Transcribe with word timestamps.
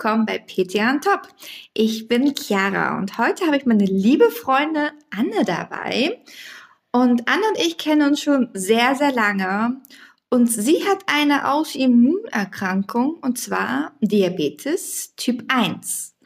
willkommen 0.00 0.24
bei 0.24 0.38
PTA 0.38 0.92
on 0.92 1.02
Top. 1.02 1.28
Ich 1.74 2.08
bin 2.08 2.34
Chiara 2.34 2.96
und 2.96 3.18
heute 3.18 3.44
habe 3.44 3.58
ich 3.58 3.66
meine 3.66 3.84
liebe 3.84 4.30
Freundin 4.30 4.88
Anne 5.10 5.44
dabei. 5.44 6.22
Und 6.90 7.28
Anne 7.28 7.42
und 7.50 7.58
ich 7.58 7.76
kennen 7.76 8.08
uns 8.08 8.22
schon 8.22 8.48
sehr, 8.54 8.94
sehr 8.94 9.12
lange. 9.12 9.82
Und 10.30 10.50
sie 10.50 10.88
hat 10.88 11.00
eine 11.04 11.52
Autoimmunerkrankung 11.52 13.16
und 13.20 13.38
zwar 13.38 13.92
Diabetes 14.00 15.14
Typ 15.16 15.44
1. 15.48 16.16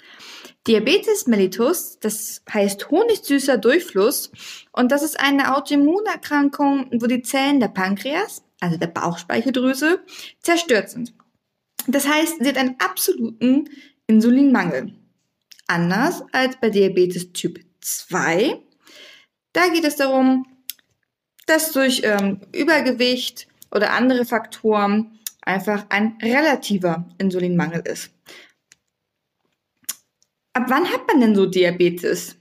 Diabetes 0.68 1.26
mellitus, 1.26 1.98
das 1.98 2.42
heißt 2.48 2.92
honigsüßer 2.92 3.58
Durchfluss. 3.58 4.30
Und 4.70 4.92
das 4.92 5.02
ist 5.02 5.18
eine 5.18 5.56
Autoimmunerkrankung, 5.56 6.90
wo 6.92 7.08
die 7.08 7.22
Zellen 7.22 7.58
der 7.58 7.68
Pankreas, 7.68 8.44
also 8.60 8.76
der 8.76 8.86
Bauchspeicheldrüse, 8.86 9.98
zerstört 10.40 10.90
sind. 10.90 11.12
Das 11.86 12.08
heißt, 12.08 12.36
sie 12.40 12.48
hat 12.48 12.56
einen 12.56 12.76
absoluten 12.78 13.68
Insulinmangel. 14.06 14.94
Anders 15.66 16.22
als 16.32 16.58
bei 16.60 16.70
Diabetes 16.70 17.32
Typ 17.32 17.60
2. 17.80 18.60
Da 19.52 19.68
geht 19.68 19.84
es 19.84 19.96
darum, 19.96 20.46
dass 21.46 21.72
durch 21.72 22.02
ähm, 22.04 22.40
Übergewicht 22.54 23.46
oder 23.70 23.92
andere 23.92 24.24
Faktoren 24.24 25.18
einfach 25.42 25.86
ein 25.90 26.18
relativer 26.22 27.08
Insulinmangel 27.18 27.82
ist. 27.86 28.10
Ab 30.54 30.66
wann 30.68 30.90
hat 30.90 31.06
man 31.08 31.20
denn 31.20 31.34
so 31.34 31.46
Diabetes? 31.46 32.36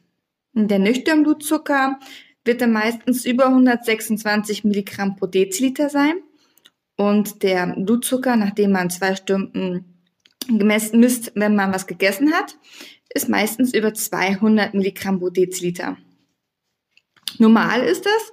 Der 0.53 0.80
nüchterne 0.80 1.23
Blutzucker 1.23 1.99
wird 2.45 2.61
dann 2.61 2.71
meistens 2.71 3.25
über 3.25 3.47
126 3.47 4.64
Milligramm 4.64 5.16
pro 5.16 5.25
Deziliter 5.25 5.89
sein. 5.89 6.16
Und 6.95 7.44
der 7.44 7.75
Blutzucker, 7.77 8.36
nachdem 8.36 8.72
man 8.72 8.89
zwei 8.89 9.16
Stunden 9.16 9.86
gemessen 10.47 10.99
misst, 10.99 11.31
wenn 11.36 11.55
man 11.55 11.73
was 11.73 11.88
gegessen 11.88 12.33
hat, 12.33 12.58
ist 13.13 13.30
meistens 13.30 13.73
über 13.73 13.94
200 13.94 14.73
Milligramm 14.73 15.19
pro 15.19 15.30
Deziliter. 15.30 15.97
Normal 17.39 17.81
ist 17.81 18.05
das, 18.05 18.31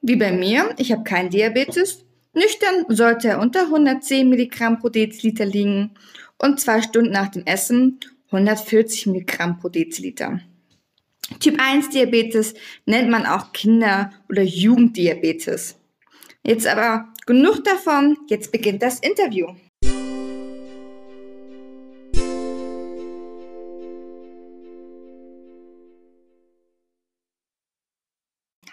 wie 0.00 0.16
bei 0.16 0.32
mir, 0.32 0.74
ich 0.78 0.92
habe 0.92 1.04
keinen 1.04 1.30
Diabetes. 1.30 2.04
Nüchtern 2.34 2.86
sollte 2.88 3.28
er 3.28 3.40
unter 3.40 3.62
110 3.62 4.28
Milligramm 4.28 4.78
pro 4.78 4.88
Deziliter 4.88 5.44
liegen 5.44 5.92
und 6.38 6.60
zwei 6.60 6.82
Stunden 6.82 7.12
nach 7.12 7.28
dem 7.28 7.44
Essen 7.46 8.00
140 8.26 9.06
Milligramm 9.06 9.58
pro 9.58 9.68
Deziliter. 9.68 10.40
Typ 11.40 11.60
1 11.60 11.90
Diabetes 11.90 12.54
nennt 12.86 13.10
man 13.10 13.26
auch 13.26 13.52
Kinder- 13.52 14.12
oder 14.28 14.42
Jugenddiabetes. 14.42 15.76
Jetzt 16.44 16.66
aber 16.66 17.11
genug 17.26 17.64
davon, 17.64 18.16
jetzt 18.28 18.52
beginnt 18.52 18.82
das 18.82 18.98
Interview. 19.00 19.48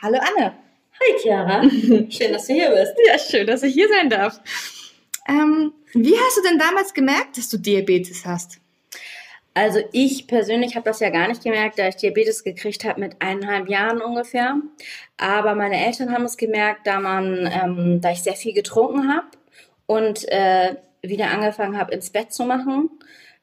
Hallo 0.01 0.17
Anne. 0.17 0.53
Hi 1.01 1.19
Chiara, 1.21 1.61
schön, 2.09 2.33
dass 2.33 2.47
du 2.47 2.53
hier 2.53 2.69
bist. 2.69 2.93
Ja, 3.05 3.19
schön, 3.19 3.47
dass 3.47 3.63
ich 3.63 3.73
hier 3.73 3.89
sein 3.89 4.09
darf. 4.09 4.39
Ähm, 5.27 5.73
wie 5.93 6.15
hast 6.17 6.37
du 6.37 6.41
denn 6.41 6.57
damals 6.57 6.93
gemerkt, 6.93 7.37
dass 7.37 7.49
du 7.49 7.57
Diabetes 7.57 8.25
hast? 8.25 8.59
Also 9.59 9.81
ich 9.91 10.25
persönlich 10.25 10.77
habe 10.77 10.85
das 10.85 11.01
ja 11.01 11.09
gar 11.09 11.27
nicht 11.27 11.43
gemerkt, 11.43 11.79
da 11.79 11.89
ich 11.89 11.97
Diabetes 11.97 12.45
gekriegt 12.45 12.85
habe 12.85 13.01
mit 13.01 13.17
eineinhalb 13.19 13.67
Jahren 13.67 14.01
ungefähr. 14.01 14.55
Aber 15.17 15.53
meine 15.53 15.85
Eltern 15.85 16.13
haben 16.13 16.23
es 16.23 16.37
gemerkt, 16.37 16.87
da 16.87 17.01
man, 17.01 17.45
ähm, 17.51 17.99
da 17.99 18.11
ich 18.11 18.23
sehr 18.23 18.35
viel 18.35 18.53
getrunken 18.53 19.13
habe 19.13 19.27
und 19.85 20.25
äh, 20.31 20.77
wieder 21.01 21.31
angefangen 21.31 21.77
habe, 21.77 21.93
ins 21.93 22.09
Bett 22.09 22.31
zu 22.31 22.45
machen, 22.45 22.89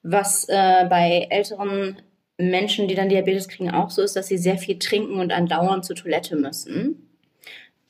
was 0.02 0.48
äh, 0.48 0.86
bei 0.88 1.26
älteren 1.28 2.00
Menschen, 2.38 2.88
die 2.88 2.94
dann 2.94 3.10
Diabetes 3.10 3.46
kriegen, 3.46 3.70
auch 3.70 3.90
so 3.90 4.00
ist, 4.00 4.16
dass 4.16 4.28
sie 4.28 4.38
sehr 4.38 4.56
viel 4.56 4.78
trinken 4.78 5.20
und 5.20 5.32
andauernd 5.32 5.84
zur 5.84 5.96
Toilette 5.96 6.34
müssen. 6.34 7.10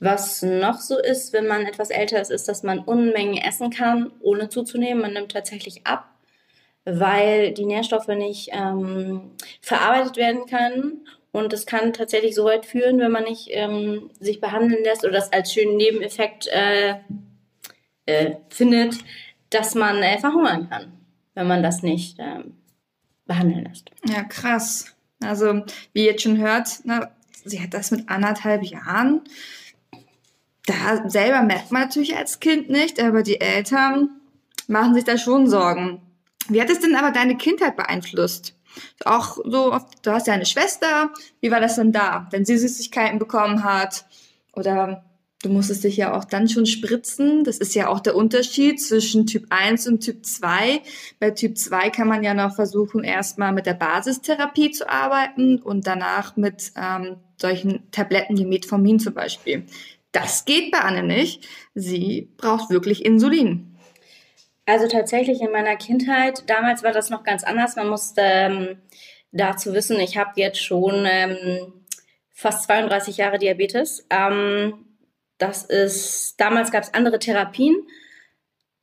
Was 0.01 0.43
noch 0.43 0.81
so 0.81 0.99
ist, 0.99 1.33
wenn 1.33 1.47
man 1.47 1.65
etwas 1.65 1.91
älter 1.91 2.21
ist, 2.21 2.33
ist, 2.33 2.49
dass 2.49 2.65
man 2.65 2.81
Unmengen 2.81 3.37
essen 3.37 3.71
kann, 3.71 4.11
ohne 4.21 4.49
zuzunehmen. 4.49 5.01
Man 5.01 5.13
nimmt 5.13 5.31
tatsächlich 5.31 5.87
ab 5.87 6.16
weil 6.87 7.53
die 7.53 7.67
Nährstoffe 7.67 8.09
nicht 8.09 8.51
ähm, 8.53 9.33
verarbeitet 9.61 10.17
werden 10.17 10.47
können. 10.47 11.07
Und 11.33 11.53
es 11.53 11.67
kann 11.67 11.93
tatsächlich 11.93 12.35
so 12.35 12.45
weit 12.45 12.65
führen, 12.65 12.99
wenn 12.99 13.13
man 13.13 13.25
nicht 13.25 13.49
ähm, 13.51 14.09
sich 14.19 14.41
behandeln 14.41 14.83
lässt 14.85 15.05
oder 15.05 15.13
das 15.13 15.33
als 15.33 15.53
schönen 15.53 15.77
Nebeneffekt 15.77 16.47
äh, 16.47 16.95
äh, 18.07 18.37
findet, 18.49 18.97
dass 19.51 19.75
man 19.75 19.97
äh, 20.03 20.19
verhungern 20.19 20.71
kann, 20.71 20.93
wenn 21.35 21.47
man 21.47 21.63
das 21.63 21.83
nicht 21.83 22.17
ähm, 22.21 22.55
behandeln 23.27 23.65
lässt. 23.65 23.91
Ja, 24.09 24.23
krass. 24.23 24.97
Also, 25.23 25.65
wie 25.93 26.05
ihr 26.05 26.13
jetzt 26.13 26.23
schon 26.23 26.39
hört, 26.39 26.69
na, 26.85 27.11
sie 27.45 27.61
hat 27.61 27.75
das 27.75 27.91
mit 27.91 28.09
anderthalb 28.09 28.63
Jahren. 28.63 29.23
Da 30.67 31.09
selber 31.09 31.43
merkt 31.43 31.73
man 31.73 31.83
natürlich 31.83 32.17
als 32.17 32.41
Kind 32.41 32.71
nicht, 32.71 33.01
aber 33.01 33.23
die 33.23 33.41
Eltern 33.41 34.11
machen 34.69 34.95
sich 34.95 35.05
da 35.05 35.19
schon 35.19 35.49
Sorgen. 35.49 36.01
Wie 36.49 36.61
hat 36.61 36.71
es 36.71 36.81
denn 36.81 36.95
aber 36.95 37.11
deine 37.11 37.37
Kindheit 37.37 37.77
beeinflusst? 37.77 38.55
Auch 39.05 39.39
so, 39.45 39.79
du 40.03 40.11
hast 40.11 40.27
ja 40.27 40.35
eine 40.35 40.47
Schwester. 40.47 41.11
Wie 41.41 41.51
war 41.51 41.61
das 41.61 41.77
denn 41.77 41.93
da, 41.93 42.29
wenn 42.31 42.45
sie 42.45 42.59
Süßigkeiten 42.59 43.19
bekommen 43.19 43.65
hat? 43.65 44.05
Oder 44.53 45.05
du 45.43 45.49
musstest 45.49 45.85
dich 45.85 45.97
ja 45.97 46.17
auch 46.17 46.25
dann 46.25 46.49
schon 46.49 46.67
spritzen. 46.67 47.45
Das 47.45 47.59
ist 47.59 47.75
ja 47.75 47.89
auch 47.89 48.01
der 48.01 48.17
Unterschied 48.17 48.81
zwischen 48.81 49.27
Typ 49.27 49.47
1 49.51 49.87
und 49.87 50.01
Typ 50.01 50.25
2. 50.25 50.83
Bei 51.21 51.31
Typ 51.31 51.57
2 51.57 51.91
kann 51.91 52.09
man 52.09 52.23
ja 52.23 52.35
noch 52.35 52.55
versuchen, 52.55 53.05
erstmal 53.05 53.53
mit 53.53 53.67
der 53.67 53.75
Basistherapie 53.75 54.71
zu 54.71 54.89
arbeiten 54.89 55.59
und 55.59 55.87
danach 55.87 56.37
mit 56.37 56.73
ähm, 56.77 57.17
solchen 57.41 57.91
Tabletten 57.91 58.37
wie 58.37 58.47
Metformin 58.47 58.99
zum 58.99 59.15
Beispiel. 59.15 59.65
Das 60.13 60.47
geht 60.47 60.71
bei 60.71 60.79
Anne 60.81 61.03
nicht. 61.03 61.47
Sie 61.75 62.31
braucht 62.39 62.71
wirklich 62.71 63.05
Insulin. 63.05 63.76
Also 64.67 64.89
tatsächlich 64.89 65.41
in 65.41 65.53
meiner 65.53 65.77
Kindheit, 65.77 66.43
damals 66.51 66.83
war 66.83 66.93
das 66.93 67.09
noch 67.09 67.23
ganz 67.23 67.45
anders. 67.45 67.77
Man 67.77 67.89
musste 67.89 68.21
ähm, 68.21 68.83
dazu 69.31 69.73
wissen, 69.73 69.99
ich 70.01 70.17
habe 70.17 70.33
jetzt 70.37 70.61
schon 70.61 71.07
ähm, 71.09 71.73
fast 72.33 72.65
32 72.65 73.17
Jahre 73.17 73.39
Diabetes. 73.39 74.05
Ähm, 74.11 74.85
das 75.39 75.65
ist, 75.65 76.35
damals 76.41 76.73
gab 76.73 76.83
es 76.83 76.95
andere 76.95 77.21
Therapien, 77.21 77.77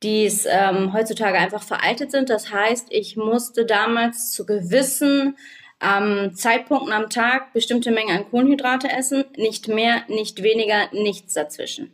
die 0.02 0.30
ähm, 0.46 0.94
heutzutage 0.94 1.38
einfach 1.38 1.62
veraltet 1.62 2.10
sind. 2.10 2.30
Das 2.30 2.50
heißt, 2.50 2.86
ich 2.90 3.16
musste 3.16 3.66
damals 3.66 4.32
zu 4.32 4.46
gewissen 4.46 5.36
ähm, 5.82 6.34
Zeitpunkten 6.34 6.92
am 6.92 7.10
Tag 7.10 7.52
bestimmte 7.52 7.90
Mengen 7.90 8.16
an 8.16 8.30
Kohlenhydrate 8.30 8.88
essen, 8.90 9.24
nicht 9.36 9.68
mehr, 9.68 10.04
nicht 10.08 10.42
weniger, 10.42 10.88
nichts 10.92 11.34
dazwischen. 11.34 11.92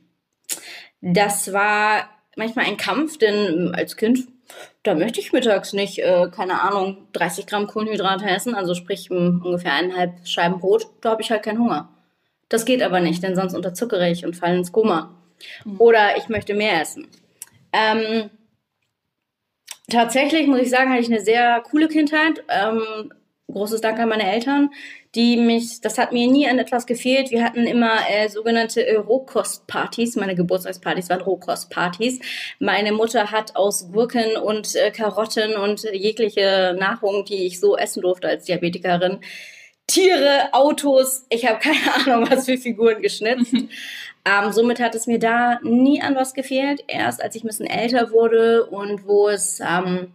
Das 1.00 1.52
war 1.52 2.08
manchmal 2.36 2.66
ein 2.66 2.76
Kampf, 2.76 3.18
denn 3.18 3.74
als 3.74 3.96
Kind, 3.96 4.28
da 4.82 4.94
möchte 4.94 5.20
ich 5.20 5.32
mittags 5.32 5.72
nicht, 5.72 5.98
äh, 5.98 6.28
keine 6.30 6.62
Ahnung, 6.62 7.06
30 7.12 7.46
Gramm 7.46 7.66
Kohlenhydrate 7.66 8.24
essen, 8.26 8.54
also 8.54 8.74
sprich 8.74 9.10
ungefähr 9.10 9.74
eineinhalb 9.74 10.26
Scheiben 10.26 10.60
Brot, 10.60 10.88
da 11.00 11.10
habe 11.10 11.22
ich 11.22 11.30
halt 11.30 11.42
keinen 11.42 11.58
Hunger. 11.58 11.88
Das 12.48 12.64
geht 12.64 12.82
aber 12.82 13.00
nicht, 13.00 13.22
denn 13.22 13.36
sonst 13.36 13.54
unterzuckere 13.54 14.10
ich 14.10 14.24
und 14.24 14.36
falle 14.36 14.56
ins 14.56 14.72
Koma. 14.72 15.14
Mhm. 15.64 15.80
Oder 15.80 16.16
ich 16.16 16.28
möchte 16.28 16.54
mehr 16.54 16.80
essen. 16.80 17.06
Ähm, 17.72 18.30
tatsächlich 19.88 20.46
muss 20.48 20.60
ich 20.60 20.70
sagen, 20.70 20.90
hatte 20.90 21.00
ich 21.00 21.10
eine 21.10 21.20
sehr 21.20 21.62
coole 21.70 21.88
Kindheit. 21.88 22.42
Ähm, 22.48 23.12
großes 23.50 23.80
Dank 23.80 23.98
an 23.98 24.08
meine 24.08 24.30
Eltern, 24.30 24.70
die 25.14 25.36
mich, 25.36 25.80
das 25.80 25.98
hat 25.98 26.12
mir 26.12 26.30
nie 26.30 26.48
an 26.48 26.58
etwas 26.58 26.86
gefehlt. 26.86 27.30
Wir 27.30 27.42
hatten 27.42 27.66
immer 27.66 27.98
äh, 28.08 28.28
sogenannte 28.28 28.86
äh, 28.86 28.96
Rohkostpartys. 28.96 30.14
Meine 30.16 30.36
Geburtstagspartys 30.36 31.10
waren 31.10 31.22
Rohkostpartys. 31.22 32.20
Meine 32.60 32.92
Mutter 32.92 33.32
hat 33.32 33.56
aus 33.56 33.90
Gurken 33.90 34.36
und 34.36 34.76
äh, 34.76 34.92
Karotten 34.92 35.54
und 35.56 35.82
jegliche 35.82 36.76
Nahrung, 36.78 37.24
die 37.24 37.46
ich 37.46 37.58
so 37.58 37.76
essen 37.76 38.02
durfte 38.02 38.28
als 38.28 38.44
Diabetikerin, 38.44 39.18
Tiere, 39.88 40.52
Autos, 40.52 41.26
ich 41.30 41.44
habe 41.46 41.58
keine 41.58 41.94
Ahnung, 42.06 42.30
was 42.30 42.44
für 42.44 42.56
Figuren 42.56 43.02
geschnitzt. 43.02 43.52
Ähm, 43.52 44.52
somit 44.52 44.78
hat 44.78 44.94
es 44.94 45.08
mir 45.08 45.18
da 45.18 45.58
nie 45.62 46.00
an 46.00 46.14
was 46.14 46.34
gefehlt. 46.34 46.84
Erst 46.86 47.20
als 47.20 47.34
ich 47.34 47.42
ein 47.42 47.48
bisschen 47.48 47.66
älter 47.66 48.12
wurde 48.12 48.66
und 48.66 49.06
wo 49.08 49.28
es 49.28 49.58
ähm, 49.58 50.12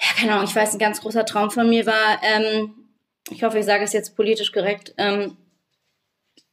ja, 0.00 0.06
keine 0.16 0.32
Ahnung, 0.32 0.44
ich 0.44 0.54
weiß, 0.54 0.72
ein 0.72 0.78
ganz 0.78 1.00
großer 1.00 1.24
Traum 1.24 1.50
von 1.50 1.68
mir 1.68 1.86
war, 1.86 2.20
ähm, 2.22 2.74
ich 3.30 3.42
hoffe, 3.42 3.58
ich 3.58 3.64
sage 3.66 3.84
es 3.84 3.92
jetzt 3.92 4.16
politisch 4.16 4.52
korrekt, 4.52 4.94
ähm, 4.98 5.36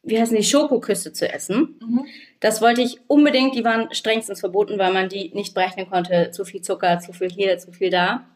wie 0.02 0.20
heißen 0.20 0.36
die, 0.36 0.44
Schokoküsse 0.44 1.12
zu 1.12 1.30
essen. 1.30 1.78
Mhm. 1.80 2.06
Das 2.40 2.62
wollte 2.62 2.80
ich 2.80 2.98
unbedingt, 3.08 3.56
die 3.56 3.64
waren 3.64 3.92
strengstens 3.92 4.40
verboten, 4.40 4.78
weil 4.78 4.92
man 4.92 5.08
die 5.08 5.30
nicht 5.34 5.54
berechnen 5.54 5.90
konnte. 5.90 6.30
Zu 6.30 6.44
viel 6.44 6.62
Zucker, 6.62 7.00
zu 7.00 7.12
viel 7.12 7.30
hier, 7.30 7.58
zu 7.58 7.72
viel 7.72 7.90
da. 7.90 8.26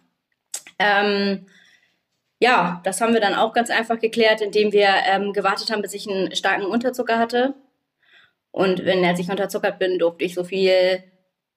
Ähm, 0.79 1.47
ja, 2.41 2.81
das 2.85 3.01
haben 3.01 3.13
wir 3.13 3.21
dann 3.21 3.35
auch 3.35 3.53
ganz 3.53 3.71
einfach 3.71 4.01
geklärt, 4.01 4.41
indem 4.41 4.73
wir 4.73 4.89
ähm, 5.07 5.33
gewartet 5.33 5.71
haben, 5.71 5.83
bis 5.83 5.95
ich 5.95 6.11
einen 6.11 6.35
starken 6.35 6.65
Unterzucker 6.65 7.19
hatte. 7.19 7.55
Und 8.51 8.85
wenn 8.85 9.05
als 9.05 9.21
ich 9.21 9.31
unterzuckert 9.31 9.79
bin, 9.79 9.99
durfte 9.99 10.25
ich 10.25 10.35
so 10.35 10.43
viel 10.43 11.05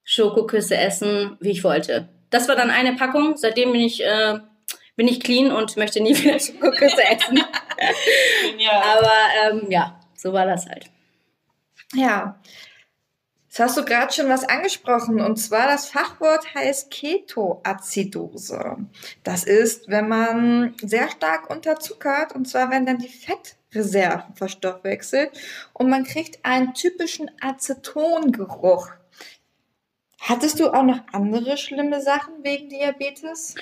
Schokoküsse 0.03 0.77
essen, 0.77 1.37
wie 1.39 1.51
ich 1.51 1.63
wollte. 1.63 2.09
Das 2.29 2.47
war 2.47 2.55
dann 2.55 2.69
eine 2.69 2.93
Packung. 2.95 3.37
Seitdem 3.37 3.71
bin 3.71 3.81
ich, 3.81 4.03
äh, 4.03 4.39
bin 4.95 5.07
ich 5.07 5.19
clean 5.19 5.51
und 5.51 5.77
möchte 5.77 6.01
nie 6.01 6.15
wieder 6.23 6.39
Schokoküsse 6.39 7.03
essen. 7.03 7.43
ja. 8.57 8.81
Aber 8.81 9.11
ähm, 9.43 9.71
ja, 9.71 9.99
so 10.15 10.33
war 10.33 10.45
das 10.45 10.67
halt. 10.67 10.89
Ja. 11.93 12.39
Jetzt 13.53 13.59
hast 13.59 13.77
du 13.77 13.85
gerade 13.85 14.11
schon 14.11 14.29
was 14.29 14.49
angesprochen 14.49 15.21
und 15.21 15.35
zwar 15.35 15.67
das 15.67 15.87
Fachwort 15.87 16.55
heißt 16.55 16.89
Ketoazidose. 16.89 18.77
Das 19.23 19.43
ist, 19.43 19.89
wenn 19.89 20.07
man 20.07 20.73
sehr 20.81 21.07
stark 21.11 21.51
unterzuckert 21.51 22.33
und 22.33 22.47
zwar 22.47 22.71
wenn 22.71 22.87
dann 22.87 22.97
die 22.97 23.09
Fettreserven 23.09 24.33
verstoffwechselt 24.33 25.29
und 25.73 25.87
man 25.87 26.03
kriegt 26.03 26.43
einen 26.43 26.73
typischen 26.73 27.29
Acetongeruch. 27.41 28.89
Hattest 30.19 30.59
du 30.59 30.73
auch 30.73 30.81
noch 30.81 31.01
andere 31.11 31.55
schlimme 31.57 32.01
Sachen 32.01 32.43
wegen 32.43 32.69
Diabetes? 32.69 33.53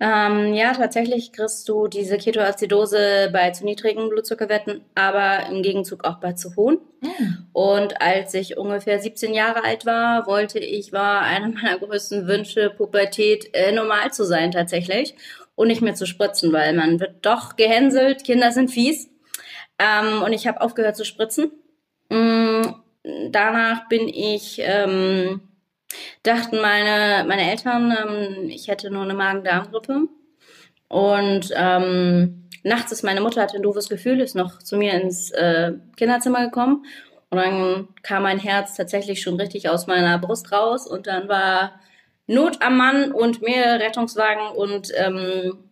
Ähm, 0.00 0.54
ja, 0.54 0.72
tatsächlich 0.74 1.32
kriegst 1.32 1.68
du 1.68 1.88
diese 1.88 2.18
Ketoazidose 2.18 3.30
bei 3.32 3.50
zu 3.50 3.64
niedrigen 3.64 4.08
Blutzuckerwerten, 4.08 4.82
aber 4.94 5.46
im 5.48 5.62
Gegenzug 5.62 6.04
auch 6.04 6.20
bei 6.20 6.34
zu 6.34 6.54
hohen. 6.54 6.78
Mhm. 7.00 7.46
Und 7.52 8.00
als 8.00 8.32
ich 8.34 8.56
ungefähr 8.56 9.00
17 9.00 9.34
Jahre 9.34 9.64
alt 9.64 9.86
war, 9.86 10.28
wollte 10.28 10.60
ich, 10.60 10.92
war 10.92 11.22
einer 11.22 11.48
meiner 11.48 11.78
größten 11.78 12.28
Wünsche, 12.28 12.70
Pubertät 12.70 13.50
äh, 13.54 13.72
normal 13.72 14.12
zu 14.12 14.24
sein 14.24 14.52
tatsächlich 14.52 15.16
und 15.56 15.66
nicht 15.66 15.82
mehr 15.82 15.94
zu 15.94 16.06
spritzen, 16.06 16.52
weil 16.52 16.74
man 16.74 17.00
wird 17.00 17.26
doch 17.26 17.56
gehänselt, 17.56 18.22
Kinder 18.22 18.52
sind 18.52 18.70
fies. 18.70 19.10
Ähm, 19.80 20.22
und 20.22 20.32
ich 20.32 20.46
habe 20.46 20.60
aufgehört 20.60 20.96
zu 20.96 21.04
spritzen. 21.04 21.50
Mhm. 22.08 22.76
Danach 23.30 23.88
bin 23.88 24.06
ich 24.06 24.60
ähm, 24.62 25.40
dachten 26.22 26.60
meine, 26.60 27.26
meine 27.26 27.50
Eltern, 27.50 27.96
ähm, 27.96 28.50
ich 28.50 28.68
hätte 28.68 28.90
nur 28.90 29.02
eine 29.02 29.14
Magen-Darm-Grippe. 29.14 30.08
Und 30.88 31.50
ähm, 31.54 32.48
nachts 32.62 32.92
ist 32.92 33.04
meine 33.04 33.20
Mutter, 33.20 33.42
hatte 33.42 33.56
ein 33.56 33.62
doofes 33.62 33.88
Gefühl, 33.88 34.20
ist 34.20 34.34
noch 34.34 34.58
zu 34.58 34.76
mir 34.76 34.94
ins 34.94 35.30
äh, 35.30 35.72
Kinderzimmer 35.96 36.44
gekommen. 36.44 36.84
Und 37.30 37.38
dann 37.38 37.88
kam 38.02 38.22
mein 38.22 38.38
Herz 38.38 38.74
tatsächlich 38.74 39.20
schon 39.20 39.38
richtig 39.38 39.68
aus 39.68 39.86
meiner 39.86 40.18
Brust 40.18 40.50
raus. 40.50 40.86
Und 40.86 41.06
dann 41.06 41.28
war 41.28 41.78
Not 42.26 42.62
am 42.62 42.76
Mann 42.76 43.12
und 43.12 43.42
mehrere 43.42 43.80
Rettungswagen 43.80 44.48
und 44.56 44.92
ähm, 44.94 45.64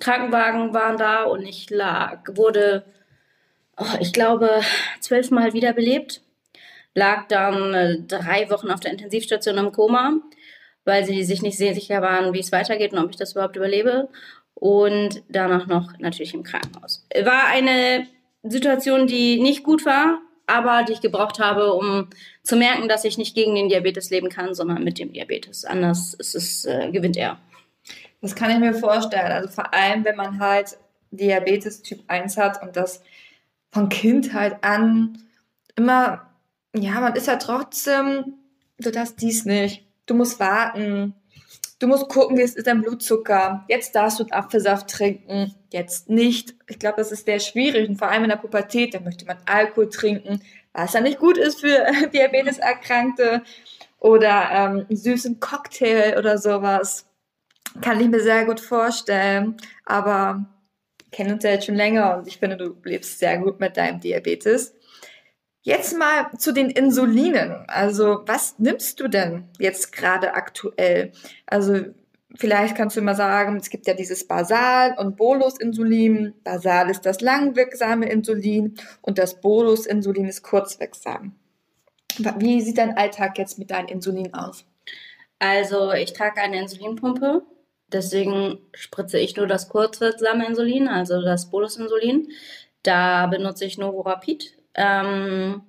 Krankenwagen 0.00 0.74
waren 0.74 0.96
da. 0.96 1.24
Und 1.24 1.42
ich 1.42 1.68
lag, 1.70 2.20
wurde, 2.34 2.84
oh, 3.76 3.84
ich 4.00 4.12
glaube, 4.12 4.50
zwölfmal 5.00 5.52
wiederbelebt 5.52 6.23
lag 6.94 7.26
dann 7.28 7.74
äh, 7.74 7.98
drei 8.06 8.48
Wochen 8.50 8.70
auf 8.70 8.80
der 8.80 8.92
Intensivstation 8.92 9.58
im 9.58 9.72
Koma, 9.72 10.14
weil 10.84 11.04
sie 11.04 11.22
sich 11.24 11.42
nicht 11.42 11.58
sehr 11.58 11.74
sicher 11.74 12.02
waren, 12.02 12.32
wie 12.32 12.40
es 12.40 12.52
weitergeht 12.52 12.92
und 12.92 12.98
ob 12.98 13.10
ich 13.10 13.16
das 13.16 13.32
überhaupt 13.32 13.56
überlebe. 13.56 14.08
Und 14.54 15.22
danach 15.28 15.66
noch 15.66 15.98
natürlich 15.98 16.34
im 16.34 16.44
Krankenhaus. 16.44 17.06
War 17.24 17.46
eine 17.46 18.06
Situation, 18.42 19.06
die 19.06 19.40
nicht 19.40 19.64
gut 19.64 19.84
war, 19.84 20.20
aber 20.46 20.84
die 20.84 20.92
ich 20.92 21.00
gebraucht 21.00 21.38
habe, 21.40 21.72
um 21.72 22.08
zu 22.42 22.56
merken, 22.56 22.88
dass 22.88 23.04
ich 23.04 23.18
nicht 23.18 23.34
gegen 23.34 23.54
den 23.54 23.68
Diabetes 23.68 24.10
leben 24.10 24.28
kann, 24.28 24.54
sondern 24.54 24.84
mit 24.84 24.98
dem 24.98 25.12
Diabetes. 25.12 25.64
Anders 25.64 26.14
ist 26.14 26.34
es, 26.34 26.64
äh, 26.66 26.90
gewinnt 26.90 27.16
er. 27.16 27.38
Das 28.20 28.34
kann 28.34 28.50
ich 28.50 28.58
mir 28.58 28.74
vorstellen. 28.74 29.32
Also 29.32 29.48
vor 29.48 29.74
allem, 29.74 30.04
wenn 30.04 30.16
man 30.16 30.38
halt 30.38 30.78
Diabetes 31.10 31.82
Typ 31.82 32.00
1 32.08 32.36
hat 32.36 32.62
und 32.62 32.76
das 32.76 33.02
von 33.70 33.88
Kindheit 33.88 34.62
an 34.62 35.18
immer 35.76 36.33
ja, 36.74 37.00
man 37.00 37.14
ist 37.14 37.26
ja 37.26 37.36
trotzdem, 37.36 38.34
du 38.78 38.90
darfst 38.90 39.20
dies 39.20 39.44
nicht. 39.44 39.86
Du 40.06 40.14
musst 40.14 40.40
warten. 40.40 41.14
Du 41.78 41.86
musst 41.86 42.08
gucken, 42.08 42.36
wie 42.36 42.42
es 42.42 42.54
ist 42.54 42.66
dein 42.66 42.82
Blutzucker. 42.82 43.64
Jetzt 43.68 43.94
darfst 43.94 44.20
du 44.20 44.26
Apfelsaft 44.30 44.88
trinken, 44.88 45.54
jetzt 45.72 46.08
nicht. 46.08 46.54
Ich 46.68 46.78
glaube, 46.78 46.98
das 46.98 47.12
ist 47.12 47.26
sehr 47.26 47.40
schwierig 47.40 47.88
und 47.88 47.96
vor 47.96 48.08
allem 48.08 48.24
in 48.24 48.30
der 48.30 48.36
Pubertät, 48.36 48.94
da 48.94 49.00
möchte 49.00 49.26
man 49.26 49.38
Alkohol 49.46 49.88
trinken, 49.90 50.40
was 50.72 50.92
ja 50.92 51.00
nicht 51.00 51.18
gut 51.18 51.36
ist 51.36 51.60
für 51.60 51.84
Diabeteserkrankte 52.12 53.42
oder 53.98 54.50
ähm, 54.50 54.86
einen 54.88 54.96
süßen 54.96 55.40
Cocktail 55.40 56.16
oder 56.18 56.38
sowas. 56.38 57.06
Kann 57.80 58.00
ich 58.00 58.08
mir 58.08 58.20
sehr 58.20 58.44
gut 58.44 58.60
vorstellen, 58.60 59.56
aber 59.84 60.44
kennen 61.10 61.34
uns 61.34 61.44
ja 61.44 61.50
jetzt 61.50 61.66
schon 61.66 61.74
länger 61.74 62.18
und 62.18 62.28
ich 62.28 62.38
finde, 62.38 62.56
du 62.56 62.76
lebst 62.84 63.18
sehr 63.18 63.38
gut 63.38 63.60
mit 63.60 63.76
deinem 63.76 64.00
Diabetes. 64.00 64.73
Jetzt 65.66 65.96
mal 65.96 66.30
zu 66.36 66.52
den 66.52 66.68
Insulinen. 66.68 67.64
Also 67.68 68.20
was 68.26 68.58
nimmst 68.58 69.00
du 69.00 69.08
denn 69.08 69.48
jetzt 69.58 69.92
gerade 69.92 70.34
aktuell? 70.34 71.12
Also 71.46 71.86
vielleicht 72.36 72.76
kannst 72.76 72.98
du 72.98 73.00
mal 73.00 73.14
sagen, 73.14 73.56
es 73.56 73.70
gibt 73.70 73.86
ja 73.86 73.94
dieses 73.94 74.28
Basal- 74.28 74.94
und 74.98 75.16
Bolus-Insulin. 75.16 76.34
Basal 76.44 76.90
ist 76.90 77.06
das 77.06 77.22
langwirksame 77.22 78.10
Insulin 78.10 78.74
und 79.00 79.16
das 79.16 79.40
Bolus-Insulin 79.40 80.26
ist 80.26 80.42
kurzwirksam. 80.42 81.34
Wie 82.36 82.60
sieht 82.60 82.76
dein 82.76 82.98
Alltag 82.98 83.38
jetzt 83.38 83.58
mit 83.58 83.70
deinem 83.70 83.88
Insulin 83.88 84.34
aus? 84.34 84.66
Also 85.38 85.92
ich 85.92 86.12
trage 86.12 86.42
eine 86.42 86.60
Insulinpumpe, 86.60 87.42
deswegen 87.90 88.58
spritze 88.74 89.18
ich 89.18 89.34
nur 89.34 89.46
das 89.46 89.70
kurzwirksame 89.70 90.46
Insulin, 90.46 90.88
also 90.88 91.22
das 91.22 91.48
Bolus-Insulin. 91.48 92.28
Da 92.82 93.28
benutze 93.28 93.64
ich 93.64 93.78
Novorapid 93.78 94.58
ähm, 94.74 95.62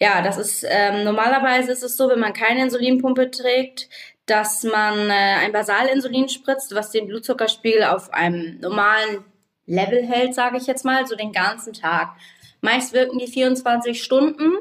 ja, 0.00 0.22
das 0.22 0.38
ist 0.38 0.64
ähm, 0.66 1.04
normalerweise 1.04 1.72
ist 1.72 1.82
es 1.82 1.96
so, 1.96 2.08
wenn 2.08 2.20
man 2.20 2.32
keine 2.32 2.62
Insulinpumpe 2.62 3.30
trägt, 3.30 3.88
dass 4.26 4.62
man 4.62 5.10
äh, 5.10 5.12
ein 5.12 5.52
Basalinsulin 5.52 6.28
spritzt, 6.28 6.74
was 6.74 6.90
den 6.90 7.06
Blutzuckerspiegel 7.06 7.84
auf 7.84 8.12
einem 8.12 8.58
normalen 8.60 9.24
Level 9.66 10.02
hält, 10.04 10.34
sage 10.34 10.56
ich 10.56 10.66
jetzt 10.66 10.84
mal, 10.84 11.06
so 11.06 11.16
den 11.16 11.32
ganzen 11.32 11.72
Tag. 11.72 12.16
Meist 12.60 12.92
wirken 12.92 13.18
die 13.18 13.26
24 13.26 14.02
Stunden. 14.02 14.54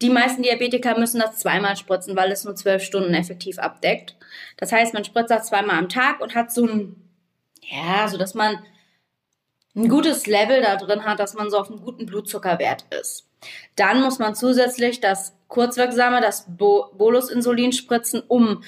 Die 0.00 0.10
meisten 0.10 0.42
Diabetiker 0.42 0.98
müssen 0.98 1.20
das 1.20 1.36
zweimal 1.36 1.76
spritzen, 1.76 2.16
weil 2.16 2.32
es 2.32 2.44
nur 2.44 2.56
12 2.56 2.82
Stunden 2.82 3.14
effektiv 3.14 3.58
abdeckt. 3.58 4.16
Das 4.56 4.72
heißt, 4.72 4.94
man 4.94 5.04
spritzt 5.04 5.30
das 5.30 5.46
zweimal 5.46 5.78
am 5.78 5.88
Tag 5.88 6.20
und 6.20 6.34
hat 6.34 6.52
so 6.52 6.66
ein, 6.66 6.96
ja, 7.62 8.08
so 8.08 8.18
dass 8.18 8.34
man 8.34 8.58
ein 9.74 9.88
gutes 9.88 10.26
Level 10.26 10.60
da 10.62 10.76
drin 10.76 11.04
hat, 11.04 11.18
dass 11.18 11.34
man 11.34 11.50
so 11.50 11.58
auf 11.58 11.70
einem 11.70 11.80
guten 11.80 12.06
Blutzuckerwert 12.06 12.84
ist. 13.00 13.26
Dann 13.76 14.02
muss 14.02 14.18
man 14.18 14.34
zusätzlich 14.34 15.00
das 15.00 15.34
kurzwirksame, 15.48 16.20
das 16.20 16.46
Bo 16.48 16.90
Bolusinsulin 16.94 17.72
spritzen, 17.72 18.22
um 18.26 18.62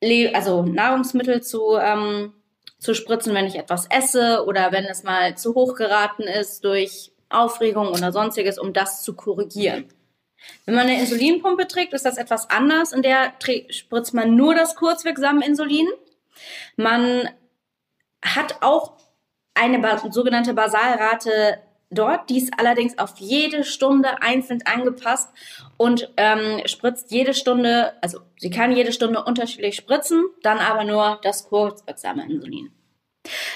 Le 0.00 0.34
also 0.34 0.62
Nahrungsmittel 0.62 1.42
zu, 1.42 1.76
ähm, 1.80 2.34
zu 2.78 2.94
spritzen, 2.94 3.34
wenn 3.34 3.46
ich 3.46 3.56
etwas 3.56 3.86
esse 3.86 4.44
oder 4.46 4.72
wenn 4.72 4.84
es 4.84 5.02
mal 5.02 5.36
zu 5.36 5.54
hoch 5.54 5.74
geraten 5.74 6.24
ist 6.24 6.64
durch 6.64 7.12
Aufregung 7.28 7.88
oder 7.88 8.12
sonstiges, 8.12 8.58
um 8.58 8.72
das 8.72 9.02
zu 9.02 9.14
korrigieren. 9.14 9.86
Wenn 10.66 10.74
man 10.74 10.88
eine 10.88 11.00
Insulinpumpe 11.00 11.68
trägt, 11.68 11.92
ist 11.92 12.04
das 12.04 12.18
etwas 12.18 12.50
anders. 12.50 12.92
In 12.92 13.02
der 13.02 13.32
spritzt 13.70 14.12
man 14.12 14.34
nur 14.34 14.54
das 14.54 14.74
kurzwirksame 14.74 15.46
Insulin. 15.46 15.88
Man 16.76 17.28
hat 18.22 18.56
auch 18.60 18.96
eine 19.54 19.98
sogenannte 20.10 20.54
Basalrate 20.54 21.58
dort. 21.90 22.30
Die 22.30 22.38
ist 22.38 22.52
allerdings 22.58 22.98
auf 22.98 23.14
jede 23.18 23.64
Stunde 23.64 24.22
einzeln 24.22 24.62
angepasst 24.64 25.30
und 25.76 26.10
ähm, 26.16 26.62
spritzt 26.66 27.10
jede 27.10 27.34
Stunde, 27.34 27.92
also 28.00 28.20
sie 28.38 28.50
kann 28.50 28.72
jede 28.72 28.92
Stunde 28.92 29.22
unterschiedlich 29.22 29.76
spritzen, 29.76 30.24
dann 30.42 30.58
aber 30.58 30.84
nur 30.84 31.20
das 31.22 31.48
kurzwirksame 31.48 32.24
Insulin. 32.24 32.72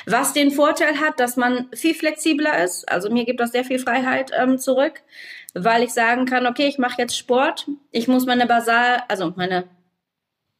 Was 0.06 0.32
den 0.32 0.52
Vorteil 0.52 1.00
hat, 1.00 1.18
dass 1.18 1.36
man 1.36 1.68
viel 1.74 1.94
flexibler 1.94 2.62
ist. 2.62 2.88
Also 2.88 3.10
mir 3.10 3.24
gibt 3.24 3.40
das 3.40 3.50
sehr 3.50 3.64
viel 3.64 3.80
Freiheit 3.80 4.30
ähm, 4.36 4.58
zurück, 4.58 5.02
weil 5.54 5.82
ich 5.82 5.92
sagen 5.92 6.26
kann, 6.26 6.46
okay, 6.46 6.68
ich 6.68 6.78
mache 6.78 7.02
jetzt 7.02 7.16
Sport, 7.16 7.66
ich 7.90 8.06
muss 8.06 8.26
meine 8.26 8.46
Basal, 8.46 9.02
also 9.08 9.32
meine 9.34 9.64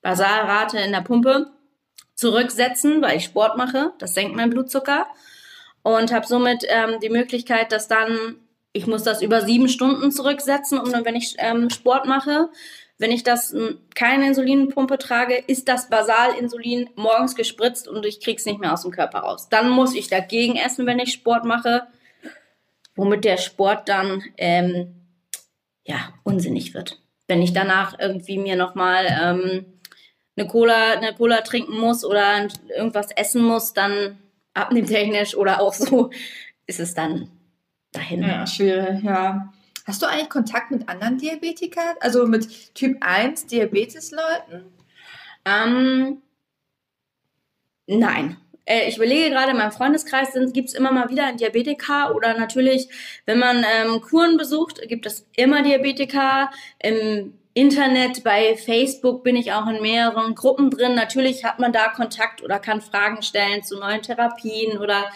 Basalrate 0.02 0.78
in 0.78 0.92
der 0.92 1.02
Pumpe 1.02 1.52
zurücksetzen, 2.16 3.00
weil 3.02 3.18
ich 3.18 3.24
Sport 3.24 3.56
mache. 3.56 3.92
Das 3.98 4.14
senkt 4.14 4.34
mein 4.34 4.50
Blutzucker. 4.50 5.06
Und 5.82 6.12
habe 6.12 6.26
somit 6.26 6.64
ähm, 6.68 6.98
die 7.00 7.10
Möglichkeit, 7.10 7.70
dass 7.70 7.86
dann, 7.86 8.36
ich 8.72 8.88
muss 8.88 9.04
das 9.04 9.22
über 9.22 9.42
sieben 9.42 9.68
Stunden 9.68 10.10
zurücksetzen, 10.10 10.80
und 10.80 10.92
dann, 10.92 11.04
wenn 11.04 11.14
ich 11.14 11.36
ähm, 11.38 11.70
Sport 11.70 12.06
mache, 12.06 12.48
wenn 12.98 13.12
ich 13.12 13.22
das 13.22 13.54
keine 13.94 14.26
Insulinpumpe 14.26 14.98
trage, 14.98 15.36
ist 15.46 15.68
das 15.68 15.90
Basalinsulin 15.90 16.88
morgens 16.96 17.36
gespritzt 17.36 17.88
und 17.88 18.06
ich 18.06 18.20
krieg's 18.20 18.46
nicht 18.46 18.58
mehr 18.58 18.72
aus 18.72 18.82
dem 18.82 18.90
Körper 18.90 19.18
raus. 19.18 19.48
Dann 19.50 19.68
muss 19.68 19.94
ich 19.94 20.08
dagegen 20.08 20.56
essen, 20.56 20.86
wenn 20.86 20.98
ich 20.98 21.12
Sport 21.12 21.44
mache, 21.44 21.86
womit 22.94 23.24
der 23.24 23.36
Sport 23.36 23.88
dann 23.90 24.22
ähm, 24.38 25.08
ja 25.84 26.14
unsinnig 26.24 26.72
wird. 26.72 27.02
Wenn 27.28 27.42
ich 27.42 27.52
danach 27.52 27.98
irgendwie 27.98 28.38
mir 28.38 28.56
nochmal 28.56 29.06
ähm, 29.22 29.75
eine 30.36 30.48
Cola, 30.48 30.92
eine 30.92 31.14
Cola 31.14 31.40
trinken 31.40 31.78
muss 31.78 32.04
oder 32.04 32.48
irgendwas 32.76 33.10
essen 33.12 33.42
muss, 33.42 33.72
dann 33.72 34.18
abnehmtechnisch 34.54 35.36
oder 35.36 35.60
auch 35.60 35.72
so 35.74 36.10
ist 36.66 36.80
es 36.80 36.94
dann 36.94 37.30
dahin. 37.92 38.22
Ja, 38.22 38.46
schwierig, 38.46 39.02
ja. 39.02 39.52
Hast 39.86 40.02
du 40.02 40.06
eigentlich 40.06 40.30
Kontakt 40.30 40.70
mit 40.70 40.88
anderen 40.88 41.18
Diabetikern? 41.18 41.94
Also 42.00 42.26
mit 42.26 42.74
Typ 42.74 42.96
1 43.00 43.46
Diabetesleuten? 43.46 44.64
Ähm, 45.44 46.22
nein. 47.86 48.36
Äh, 48.64 48.88
ich 48.88 48.96
überlege 48.96 49.30
gerade, 49.30 49.52
in 49.52 49.58
meinem 49.58 49.70
Freundeskreis 49.70 50.30
gibt 50.52 50.70
es 50.70 50.74
immer 50.74 50.90
mal 50.90 51.08
wieder 51.08 51.26
einen 51.26 51.38
Diabetiker 51.38 52.16
oder 52.16 52.36
natürlich, 52.36 52.88
wenn 53.26 53.38
man 53.38 53.64
ähm, 53.64 54.00
Kuren 54.00 54.36
besucht, 54.36 54.82
gibt 54.88 55.06
es 55.06 55.24
immer 55.36 55.62
Diabetiker. 55.62 56.50
Im 56.80 57.34
Internet, 57.56 58.22
bei 58.22 58.54
Facebook 58.54 59.24
bin 59.24 59.34
ich 59.34 59.54
auch 59.54 59.66
in 59.66 59.80
mehreren 59.80 60.34
Gruppen 60.34 60.68
drin. 60.70 60.94
Natürlich 60.94 61.42
hat 61.46 61.58
man 61.58 61.72
da 61.72 61.88
Kontakt 61.88 62.42
oder 62.42 62.58
kann 62.58 62.82
Fragen 62.82 63.22
stellen 63.22 63.62
zu 63.62 63.78
neuen 63.78 64.02
Therapien 64.02 64.76
oder 64.76 65.06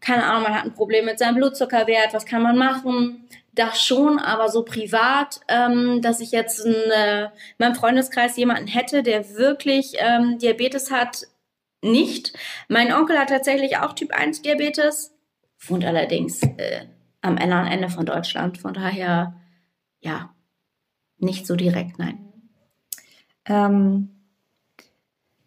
keine 0.00 0.24
Ahnung, 0.24 0.44
man 0.44 0.54
hat 0.54 0.64
ein 0.64 0.72
Problem 0.72 1.04
mit 1.04 1.18
seinem 1.18 1.34
Blutzuckerwert, 1.34 2.14
was 2.14 2.24
kann 2.24 2.42
man 2.42 2.56
machen? 2.56 3.28
Das 3.52 3.82
schon, 3.82 4.18
aber 4.18 4.48
so 4.48 4.64
privat, 4.64 5.40
ähm, 5.48 6.00
dass 6.00 6.20
ich 6.20 6.30
jetzt 6.30 6.64
in, 6.64 6.72
äh, 6.72 7.24
in 7.24 7.30
meinem 7.58 7.74
Freundeskreis 7.74 8.38
jemanden 8.38 8.68
hätte, 8.68 9.02
der 9.02 9.34
wirklich 9.34 9.94
ähm, 9.98 10.38
Diabetes 10.38 10.90
hat, 10.90 11.26
nicht. 11.82 12.32
Mein 12.68 12.94
Onkel 12.94 13.18
hat 13.18 13.28
tatsächlich 13.28 13.76
auch 13.76 13.92
Typ 13.92 14.12
1 14.12 14.40
Diabetes, 14.40 15.12
wohnt 15.58 15.84
allerdings 15.84 16.42
äh, 16.42 16.86
am 17.20 17.36
anderen 17.36 17.66
Ende 17.66 17.90
von 17.90 18.06
Deutschland. 18.06 18.56
Von 18.56 18.72
daher, 18.72 19.34
ja, 20.00 20.30
nicht 21.18 21.46
so 21.46 21.56
direkt, 21.56 21.98
nein. 21.98 22.18
Ähm, 23.44 24.08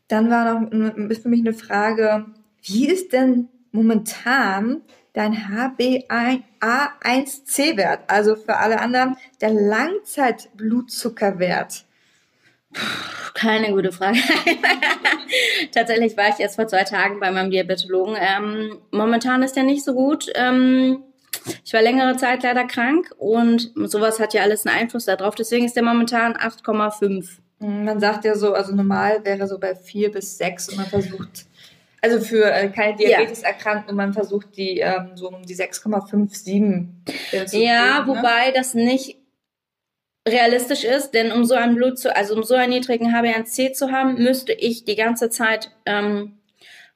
dann 0.08 0.30
war 0.30 0.60
noch 0.60 0.70
ist 1.10 1.24
für 1.24 1.30
mich 1.30 1.40
eine 1.40 1.54
Frage, 1.54 2.26
wie 2.64 2.88
ist 2.88 3.14
denn 3.14 3.48
momentan 3.72 4.82
dein 5.14 5.34
HbA1c-Wert, 5.34 8.02
also 8.08 8.36
für 8.36 8.58
alle 8.58 8.82
anderen 8.82 9.16
der 9.40 9.52
Langzeitblutzuckerwert? 9.52 11.86
Keine 13.34 13.74
gute 13.74 13.92
Frage. 13.92 14.20
Tatsächlich 15.74 16.16
war 16.18 16.30
ich 16.30 16.38
jetzt 16.38 16.56
vor 16.56 16.68
zwei 16.68 16.84
Tagen 16.84 17.20
bei 17.20 17.32
meinem 17.32 17.50
Diabetologen. 17.52 18.16
Ähm, 18.18 18.78
momentan 18.92 19.44
ist 19.44 19.56
der 19.56 19.64
nicht 19.64 19.84
so 19.84 19.94
gut. 19.94 20.32
Ähm, 20.36 21.04
ich 21.64 21.74
war 21.74 21.82
längere 21.82 22.18
Zeit 22.18 22.44
leider 22.44 22.66
krank 22.66 23.14
und 23.18 23.72
sowas 23.76 24.20
hat 24.20 24.34
ja 24.34 24.42
alles 24.42 24.66
einen 24.66 24.78
Einfluss 24.78 25.06
darauf. 25.06 25.36
Deswegen 25.36 25.66
ist 25.66 25.76
der 25.76 25.84
momentan 25.84 26.34
8,5. 26.34 27.26
Mhm, 27.60 27.86
man 27.86 28.00
sagt 28.00 28.26
ja 28.26 28.36
so, 28.36 28.54
also 28.54 28.76
normal 28.76 29.24
wäre 29.24 29.48
so 29.48 29.58
bei 29.60 29.76
4 29.76 30.12
bis 30.12 30.38
6 30.38 30.70
und 30.70 30.78
man 30.78 30.86
versucht, 30.88 31.46
also 32.02 32.20
für 32.20 32.52
äh, 32.52 32.70
keine 32.70 32.98
Diabetes 32.98 33.42
ja. 33.42 33.50
erkrankt 33.50 33.90
und 33.90 33.96
man 33.96 34.14
versucht 34.14 34.58
die 34.58 34.80
ähm, 34.80 35.12
so 35.16 35.30
um 35.30 35.44
die 35.44 35.56
6,57 35.56 36.88
äh, 37.32 37.38
Ja, 37.38 37.46
kriegen, 37.46 37.62
ne? 37.62 38.04
wobei 38.08 38.52
das 38.52 38.74
nicht 38.74 39.18
realistisch 40.28 40.84
ist, 40.84 41.12
denn 41.12 41.32
um 41.32 41.46
so 41.46 41.56
ein 41.56 41.76
Blut 41.76 41.98
zu, 41.98 42.16
also 42.16 42.36
um 42.36 42.44
so 42.44 42.54
einen 42.54 42.74
niedrigen 42.74 43.08
HbA1c 43.08 43.74
zu 43.74 43.92
haben, 43.92 44.16
müsste 44.22 44.54
ich 44.54 44.86
die 44.86 44.96
ganze 44.96 45.30
Zeit 45.30 45.72
ähm, 45.86 46.38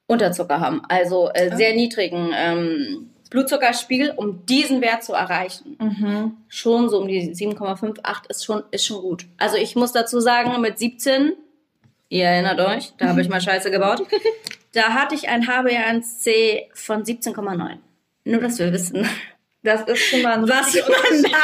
Unterzucker 0.08 0.60
haben, 0.60 0.84
also 0.88 1.32
äh, 1.34 1.56
sehr 1.56 1.74
niedrigen 1.74 2.32
ähm, 2.36 3.10
Blutzuckerspiegel, 3.30 4.14
um 4.16 4.46
diesen 4.46 4.82
Wert 4.82 5.04
zu 5.04 5.14
erreichen. 5.14 5.78
Mhm. 5.80 6.38
Schon 6.48 6.90
so 6.90 7.00
um 7.00 7.08
die 7.08 7.34
7,58 7.34 8.30
ist 8.30 8.46
schon, 8.46 8.64
ist 8.72 8.86
schon 8.86 9.02
gut. 9.02 9.26
Also 9.38 9.58
ich 9.58 9.76
muss 9.76 9.92
dazu 9.92 10.20
sagen, 10.20 10.60
mit 10.62 10.78
17, 10.78 11.34
ihr 12.10 12.26
erinnert 12.26 12.60
euch, 12.60 12.94
da 12.98 13.08
habe 13.08 13.22
ich 13.22 13.30
mal 13.30 13.42
Scheiße 13.42 13.72
gebaut, 13.72 14.04
da 14.74 14.94
hatte 14.94 15.16
ich 15.16 15.30
ein 15.30 15.48
HbA1c 15.48 16.66
von 16.74 17.04
17,9. 17.04 17.78
Nur, 18.26 18.42
dass 18.42 18.60
wir 18.60 18.72
wissen. 18.72 19.08
Das 19.64 19.82
ist 19.82 20.00
schon 20.00 20.22
mal 20.22 20.34
ein 20.34 20.48
was 20.48 20.76
man 20.76 21.24
da, 21.24 21.40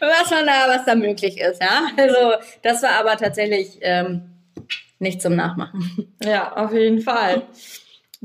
was 0.00 0.30
man 0.30 0.46
da, 0.46 0.66
was 0.66 0.84
da 0.86 0.94
möglich 0.94 1.38
ist, 1.38 1.60
ja. 1.60 1.88
Also 1.96 2.42
das 2.62 2.82
war 2.82 2.92
aber 2.92 3.18
tatsächlich 3.18 3.78
ähm, 3.82 4.22
nicht 4.98 5.20
zum 5.20 5.36
Nachmachen. 5.36 6.14
Ja, 6.24 6.54
auf 6.56 6.72
jeden 6.72 7.02
Fall. 7.02 7.42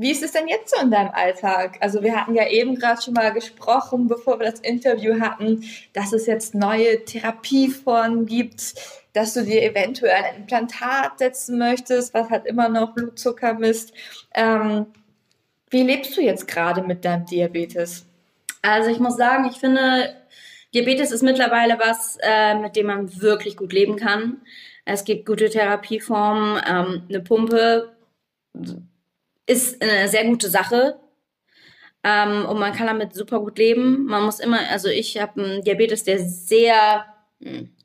Wie 0.00 0.10
ist 0.10 0.22
es 0.22 0.32
denn 0.32 0.48
jetzt 0.48 0.74
so 0.74 0.82
in 0.82 0.90
deinem 0.90 1.10
Alltag? 1.10 1.76
Also 1.80 2.02
wir 2.02 2.18
hatten 2.18 2.34
ja 2.34 2.48
eben 2.48 2.74
gerade 2.74 3.02
schon 3.02 3.12
mal 3.12 3.34
gesprochen, 3.34 4.08
bevor 4.08 4.40
wir 4.40 4.50
das 4.50 4.60
Interview 4.60 5.20
hatten, 5.20 5.62
dass 5.92 6.14
es 6.14 6.24
jetzt 6.24 6.54
neue 6.54 7.04
Therapieformen 7.04 8.24
gibt, 8.24 8.76
dass 9.12 9.34
du 9.34 9.44
dir 9.44 9.62
eventuell 9.62 10.24
ein 10.24 10.36
Implantat 10.36 11.18
setzen 11.18 11.58
möchtest, 11.58 12.14
was 12.14 12.30
halt 12.30 12.46
immer 12.46 12.70
noch 12.70 12.94
Blutzucker 12.94 13.52
misst. 13.52 13.92
Ähm, 14.34 14.86
wie 15.68 15.82
lebst 15.82 16.16
du 16.16 16.22
jetzt 16.22 16.48
gerade 16.48 16.80
mit 16.80 17.04
deinem 17.04 17.26
Diabetes? 17.26 18.06
Also 18.62 18.88
ich 18.88 19.00
muss 19.00 19.18
sagen, 19.18 19.50
ich 19.50 19.58
finde, 19.58 20.16
Diabetes 20.72 21.12
ist 21.12 21.22
mittlerweile 21.22 21.78
was, 21.78 22.16
äh, 22.22 22.54
mit 22.54 22.74
dem 22.74 22.86
man 22.86 23.20
wirklich 23.20 23.54
gut 23.54 23.74
leben 23.74 23.96
kann. 23.96 24.40
Es 24.86 25.04
gibt 25.04 25.26
gute 25.26 25.50
Therapieformen, 25.50 26.58
ähm, 26.66 27.02
eine 27.06 27.20
Pumpe 27.20 27.92
ist 29.46 29.82
eine 29.82 30.08
sehr 30.08 30.24
gute 30.24 30.48
Sache. 30.48 31.00
Ähm, 32.02 32.46
und 32.46 32.58
man 32.58 32.72
kann 32.72 32.86
damit 32.86 33.14
super 33.14 33.40
gut 33.40 33.58
leben. 33.58 34.06
Man 34.06 34.22
muss 34.22 34.40
immer, 34.40 34.60
also 34.70 34.88
ich 34.88 35.20
habe 35.20 35.42
einen 35.42 35.62
Diabetes, 35.62 36.04
der 36.04 36.18
sehr 36.18 37.04
mh, 37.40 37.50
hm, 37.50 37.76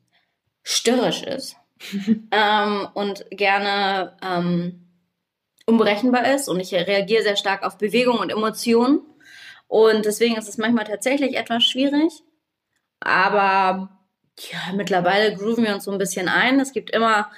störrisch 0.62 1.22
ist 1.22 1.56
ähm, 2.30 2.88
und 2.94 3.26
gerne 3.30 4.16
ähm, 4.22 4.86
unberechenbar 5.66 6.32
ist. 6.34 6.48
Und 6.48 6.60
ich 6.60 6.72
reagiere 6.72 7.22
sehr 7.22 7.36
stark 7.36 7.62
auf 7.62 7.76
Bewegung 7.76 8.18
und 8.18 8.30
Emotionen. 8.30 9.00
Und 9.68 10.04
deswegen 10.04 10.36
ist 10.36 10.48
es 10.48 10.58
manchmal 10.58 10.84
tatsächlich 10.84 11.36
etwas 11.36 11.64
schwierig. 11.64 12.22
Aber 13.00 13.90
ja, 14.50 14.72
mittlerweile 14.74 15.34
grooven 15.34 15.64
wir 15.64 15.74
uns 15.74 15.84
so 15.84 15.90
ein 15.90 15.98
bisschen 15.98 16.28
ein. 16.28 16.60
Es 16.60 16.72
gibt 16.72 16.90
immer 16.90 17.30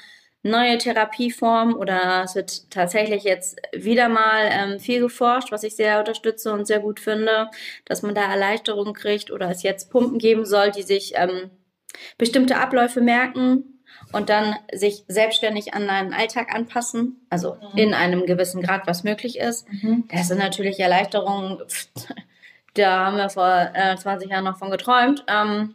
neue 0.42 0.78
Therapieformen 0.78 1.74
oder 1.74 2.22
es 2.24 2.34
wird 2.34 2.70
tatsächlich 2.70 3.24
jetzt 3.24 3.60
wieder 3.72 4.08
mal 4.08 4.48
ähm, 4.50 4.78
viel 4.78 5.00
geforscht, 5.00 5.50
was 5.50 5.64
ich 5.64 5.74
sehr 5.74 5.98
unterstütze 5.98 6.52
und 6.52 6.66
sehr 6.66 6.80
gut 6.80 7.00
finde, 7.00 7.50
dass 7.84 8.02
man 8.02 8.14
da 8.14 8.22
Erleichterung 8.22 8.94
kriegt 8.94 9.30
oder 9.30 9.50
es 9.50 9.62
jetzt 9.62 9.90
Pumpen 9.90 10.18
geben 10.18 10.44
soll, 10.44 10.70
die 10.70 10.82
sich 10.82 11.12
ähm, 11.16 11.50
bestimmte 12.16 12.58
Abläufe 12.58 13.00
merken 13.00 13.80
und 14.12 14.28
dann 14.28 14.54
sich 14.72 15.04
selbstständig 15.08 15.74
an 15.74 15.86
deinen 15.86 16.12
Alltag 16.12 16.54
anpassen, 16.54 17.26
also 17.30 17.54
mhm. 17.54 17.78
in 17.78 17.94
einem 17.94 18.26
gewissen 18.26 18.62
Grad, 18.62 18.86
was 18.86 19.04
möglich 19.04 19.38
ist. 19.38 19.68
Mhm. 19.70 20.04
Das 20.10 20.28
sind 20.28 20.38
natürlich 20.38 20.78
Erleichterungen, 20.78 21.58
da 22.74 23.06
haben 23.06 23.16
wir 23.16 23.28
vor 23.28 23.70
äh, 23.74 23.96
20 23.96 24.30
Jahren 24.30 24.44
noch 24.44 24.58
von 24.58 24.70
geträumt. 24.70 25.24
Ähm, 25.26 25.74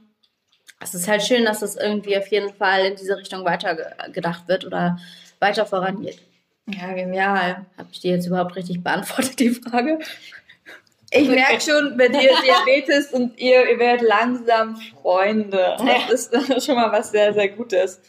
es 0.83 0.93
ist 0.93 1.07
halt 1.07 1.23
schön, 1.23 1.45
dass 1.45 1.61
es 1.61 1.75
irgendwie 1.75 2.17
auf 2.17 2.27
jeden 2.27 2.53
Fall 2.53 2.85
in 2.85 2.95
diese 2.95 3.17
Richtung 3.17 3.45
weiter 3.45 3.75
gedacht 4.11 4.47
wird 4.47 4.65
oder 4.65 4.99
weiter 5.39 5.65
vorangeht. 5.65 6.21
Ja, 6.67 6.93
genial. 6.93 7.65
Habe 7.77 7.89
ich 7.91 7.99
dir 7.99 8.11
jetzt 8.11 8.27
überhaupt 8.27 8.55
richtig 8.55 8.83
beantwortet, 8.83 9.39
die 9.39 9.49
Frage? 9.49 9.99
Ich 11.11 11.29
merke 11.29 11.61
schon, 11.61 11.95
bei 11.97 12.07
dir 12.07 12.31
Diabetes 12.43 13.11
und 13.11 13.37
ihr, 13.37 13.69
ihr 13.69 13.77
werdet 13.77 14.07
langsam 14.07 14.75
Freunde. 15.01 15.75
Das 15.85 16.27
ist 16.27 16.65
schon 16.65 16.75
mal 16.75 16.91
was 16.91 17.11
sehr, 17.11 17.33
sehr 17.33 17.49
Gutes. 17.49 18.01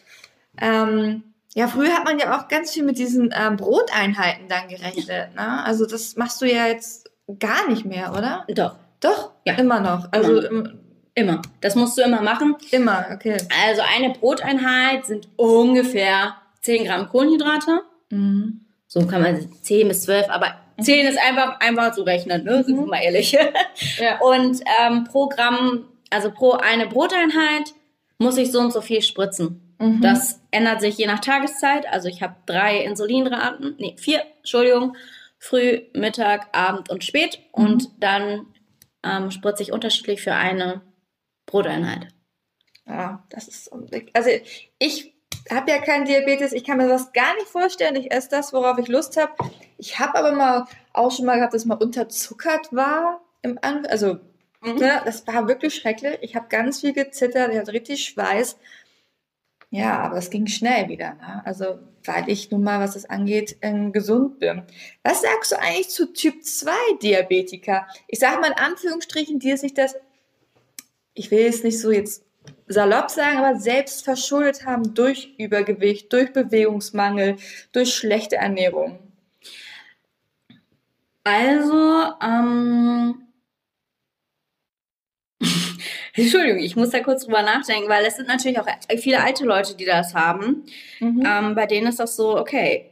Ähm, 0.61 1.23
ja, 1.54 1.69
früher 1.69 1.93
hat 1.93 2.04
man 2.04 2.19
ja 2.19 2.38
auch 2.38 2.49
ganz 2.49 2.73
viel 2.73 2.83
mit 2.83 2.99
diesen 2.99 3.35
ähm, 3.37 3.57
Broteinheiten 3.57 4.49
dann 4.49 4.69
gerechnet. 4.69 5.35
Ne? 5.35 5.64
Also 5.64 5.87
das 5.87 6.16
machst 6.16 6.40
du 6.40 6.47
ja 6.47 6.66
jetzt 6.66 7.11
gar 7.38 7.69
nicht 7.69 7.85
mehr, 7.85 8.12
oder? 8.12 8.45
Doch. 8.49 8.76
Doch? 9.00 9.33
Ja. 9.45 9.54
Immer 9.54 9.81
noch. 9.81 10.09
Also 10.12 10.40
immer. 10.40 10.73
Immer. 11.14 11.42
Das 11.61 11.76
musst 11.76 11.97
du 11.97 12.02
immer 12.02 12.23
machen. 12.23 12.56
Immer, 12.71 13.06
okay. 13.12 13.37
Also 13.66 13.83
eine 13.97 14.12
Broteinheit 14.14 15.06
sind 15.06 15.28
ungefähr 15.37 16.35
10 16.62 16.85
Gramm 16.85 17.09
Kohlenhydrate. 17.09 17.83
Mhm. 18.11 18.61
So 18.87 19.06
kann 19.06 19.23
man 19.23 19.49
10 19.62 19.88
bis 19.88 20.02
12, 20.02 20.28
aber 20.28 20.56
10 20.80 21.06
ist 21.06 21.18
einfach, 21.18 21.61
einfach 21.61 21.92
zu 21.92 22.02
rechnen, 22.02 22.44
ne? 22.44 22.59
Mhm. 22.59 22.62
Sind 22.64 22.76
wir 22.76 22.87
mal 22.87 23.02
ehrlich. 23.02 23.33
ja. 23.99 24.18
Und 24.21 24.61
ähm, 24.80 25.04
pro 25.04 25.28
Gramm, 25.28 25.85
also 26.11 26.30
pro 26.30 26.52
eine 26.52 26.87
Broteinheit 26.87 27.75
muss 28.18 28.37
ich 28.37 28.50
so 28.50 28.61
und 28.61 28.73
so 28.73 28.80
viel 28.80 29.02
spritzen. 29.02 29.61
Mhm. 29.78 30.00
Das 30.00 30.40
ändert 30.50 30.80
sich 30.80 30.99
je 30.99 31.06
nach 31.06 31.21
Tageszeit. 31.21 31.87
Also 31.92 32.09
ich 32.09 32.23
habe 32.23 32.35
drei 32.47 32.78
Insulinraten, 32.78 33.76
nee, 33.78 33.94
vier, 33.99 34.23
Entschuldigung, 34.38 34.97
früh, 35.38 35.83
Mittag, 35.92 36.49
Abend 36.56 36.90
und 36.90 37.04
spät. 37.04 37.38
Mhm. 37.56 37.64
Und 37.64 37.88
dann 37.99 38.47
ähm, 39.04 39.30
spritze 39.30 39.62
ich 39.62 39.73
unterschiedlich 39.73 40.23
für 40.23 40.35
eine 40.35 40.80
Broteinheit. 41.47 42.09
Ja, 42.87 43.25
das 43.31 43.49
ist 43.49 43.73
also 44.13 44.31
ich 44.79 45.15
habe 45.51 45.71
ja 45.71 45.79
keinen 45.79 46.05
Diabetes, 46.05 46.53
ich 46.53 46.65
kann 46.65 46.79
mir 46.79 46.89
das 46.89 47.13
gar 47.13 47.35
nicht 47.35 47.49
vorstellen. 47.49 47.97
Ich 47.97 48.13
esse 48.13 48.29
das, 48.31 48.53
worauf 48.53 48.79
ich 48.79 48.89
Lust 48.89 49.17
habe. 49.17 49.33
Ich 49.79 49.99
habe 49.99 50.19
aber 50.19 50.33
mal 50.33 50.67
auch 50.93 51.11
schon 51.11 51.27
mal 51.27 51.37
gehabt, 51.37 51.55
dass 51.55 51.65
mal 51.65 51.75
unterzuckert 51.75 52.73
war 52.73 53.21
im 53.43 53.59
An 53.63 53.87
also 53.87 54.19
mhm. 54.63 54.77
ne, 54.77 55.03
das 55.05 55.27
war 55.27 55.49
wirklich 55.49 55.75
schrecklich. 55.75 56.19
Ich 56.23 56.37
habe 56.37 56.49
ganz 56.49 56.81
viel 56.81 56.93
gezittert, 56.93 57.53
ich 57.53 57.59
hatte 57.59 57.73
richtig 57.73 58.05
Schweiß. 58.05 58.59
Ja, 59.71 59.99
aber 59.99 60.19
es 60.19 60.31
ging 60.31 60.47
schnell 60.47 60.89
wieder. 60.89 61.15
Ne? 61.15 61.43
Also, 61.45 61.81
weil 62.05 62.29
ich 62.29 62.51
nun 62.53 62.63
mal, 62.63 62.79
was 62.79 62.95
das 62.95 63.07
angeht, 63.07 63.57
äh, 63.61 63.91
gesund 63.91 64.39
bin. 64.39 64.63
Was 65.03 65.23
sagst 65.23 65.51
du 65.51 65.59
eigentlich 65.59 65.89
zu 65.89 66.13
Typ 66.13 66.45
2 66.45 66.71
Diabetiker? 67.03 67.89
Ich 68.07 68.21
sage 68.21 68.41
mal 68.41 68.53
in 68.53 68.59
Anführungsstrichen, 68.59 69.41
die 69.41 69.57
sich 69.57 69.75
das 69.75 69.97
ich 71.14 71.30
will 71.30 71.47
es 71.47 71.62
nicht 71.62 71.80
so 71.80 71.90
jetzt 71.90 72.25
salopp 72.66 73.11
sagen, 73.11 73.38
aber 73.38 73.59
selbst 73.59 74.04
verschuldet 74.04 74.66
haben 74.66 74.94
durch 74.94 75.35
Übergewicht, 75.38 76.12
durch 76.12 76.33
Bewegungsmangel, 76.33 77.37
durch 77.73 77.94
schlechte 77.94 78.37
Ernährung? 78.37 78.99
Also, 81.25 82.12
ähm, 82.23 83.26
Entschuldigung, 86.14 86.59
ich 86.59 86.76
muss 86.76 86.90
da 86.90 87.00
kurz 87.00 87.25
drüber 87.25 87.42
nachdenken, 87.42 87.88
weil 87.88 88.04
es 88.04 88.16
sind 88.16 88.28
natürlich 88.28 88.59
auch 88.61 88.68
viele 88.99 89.23
alte 89.23 89.44
Leute, 89.44 89.75
die 89.75 89.87
das 89.87 90.14
haben. 90.14 90.64
Mhm. 91.00 91.23
Ähm, 91.26 91.54
bei 91.54 91.66
denen 91.66 91.87
ist 91.87 91.99
das 92.00 92.16
so, 92.16 92.38
okay, 92.38 92.90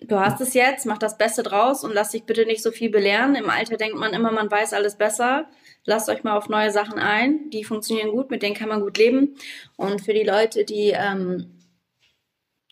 du 0.00 0.20
hast 0.20 0.40
es 0.40 0.54
jetzt, 0.54 0.86
mach 0.86 0.98
das 0.98 1.16
Beste 1.16 1.42
draus 1.42 1.82
und 1.82 1.92
lass 1.94 2.10
dich 2.10 2.24
bitte 2.24 2.44
nicht 2.46 2.62
so 2.62 2.70
viel 2.70 2.90
belehren. 2.90 3.34
Im 3.34 3.50
Alter 3.50 3.76
denkt 3.76 3.96
man 3.96 4.12
immer, 4.12 4.30
man 4.30 4.50
weiß 4.50 4.74
alles 4.74 4.96
besser. 4.96 5.46
Lasst 5.86 6.08
euch 6.08 6.24
mal 6.24 6.36
auf 6.36 6.48
neue 6.48 6.70
Sachen 6.70 6.98
ein. 6.98 7.48
Die 7.50 7.64
funktionieren 7.64 8.10
gut, 8.10 8.30
mit 8.30 8.42
denen 8.42 8.54
kann 8.54 8.68
man 8.68 8.80
gut 8.80 8.98
leben. 8.98 9.36
Und 9.76 10.02
für 10.02 10.12
die 10.12 10.24
Leute, 10.24 10.64
die 10.64 10.90
ähm, 10.90 11.56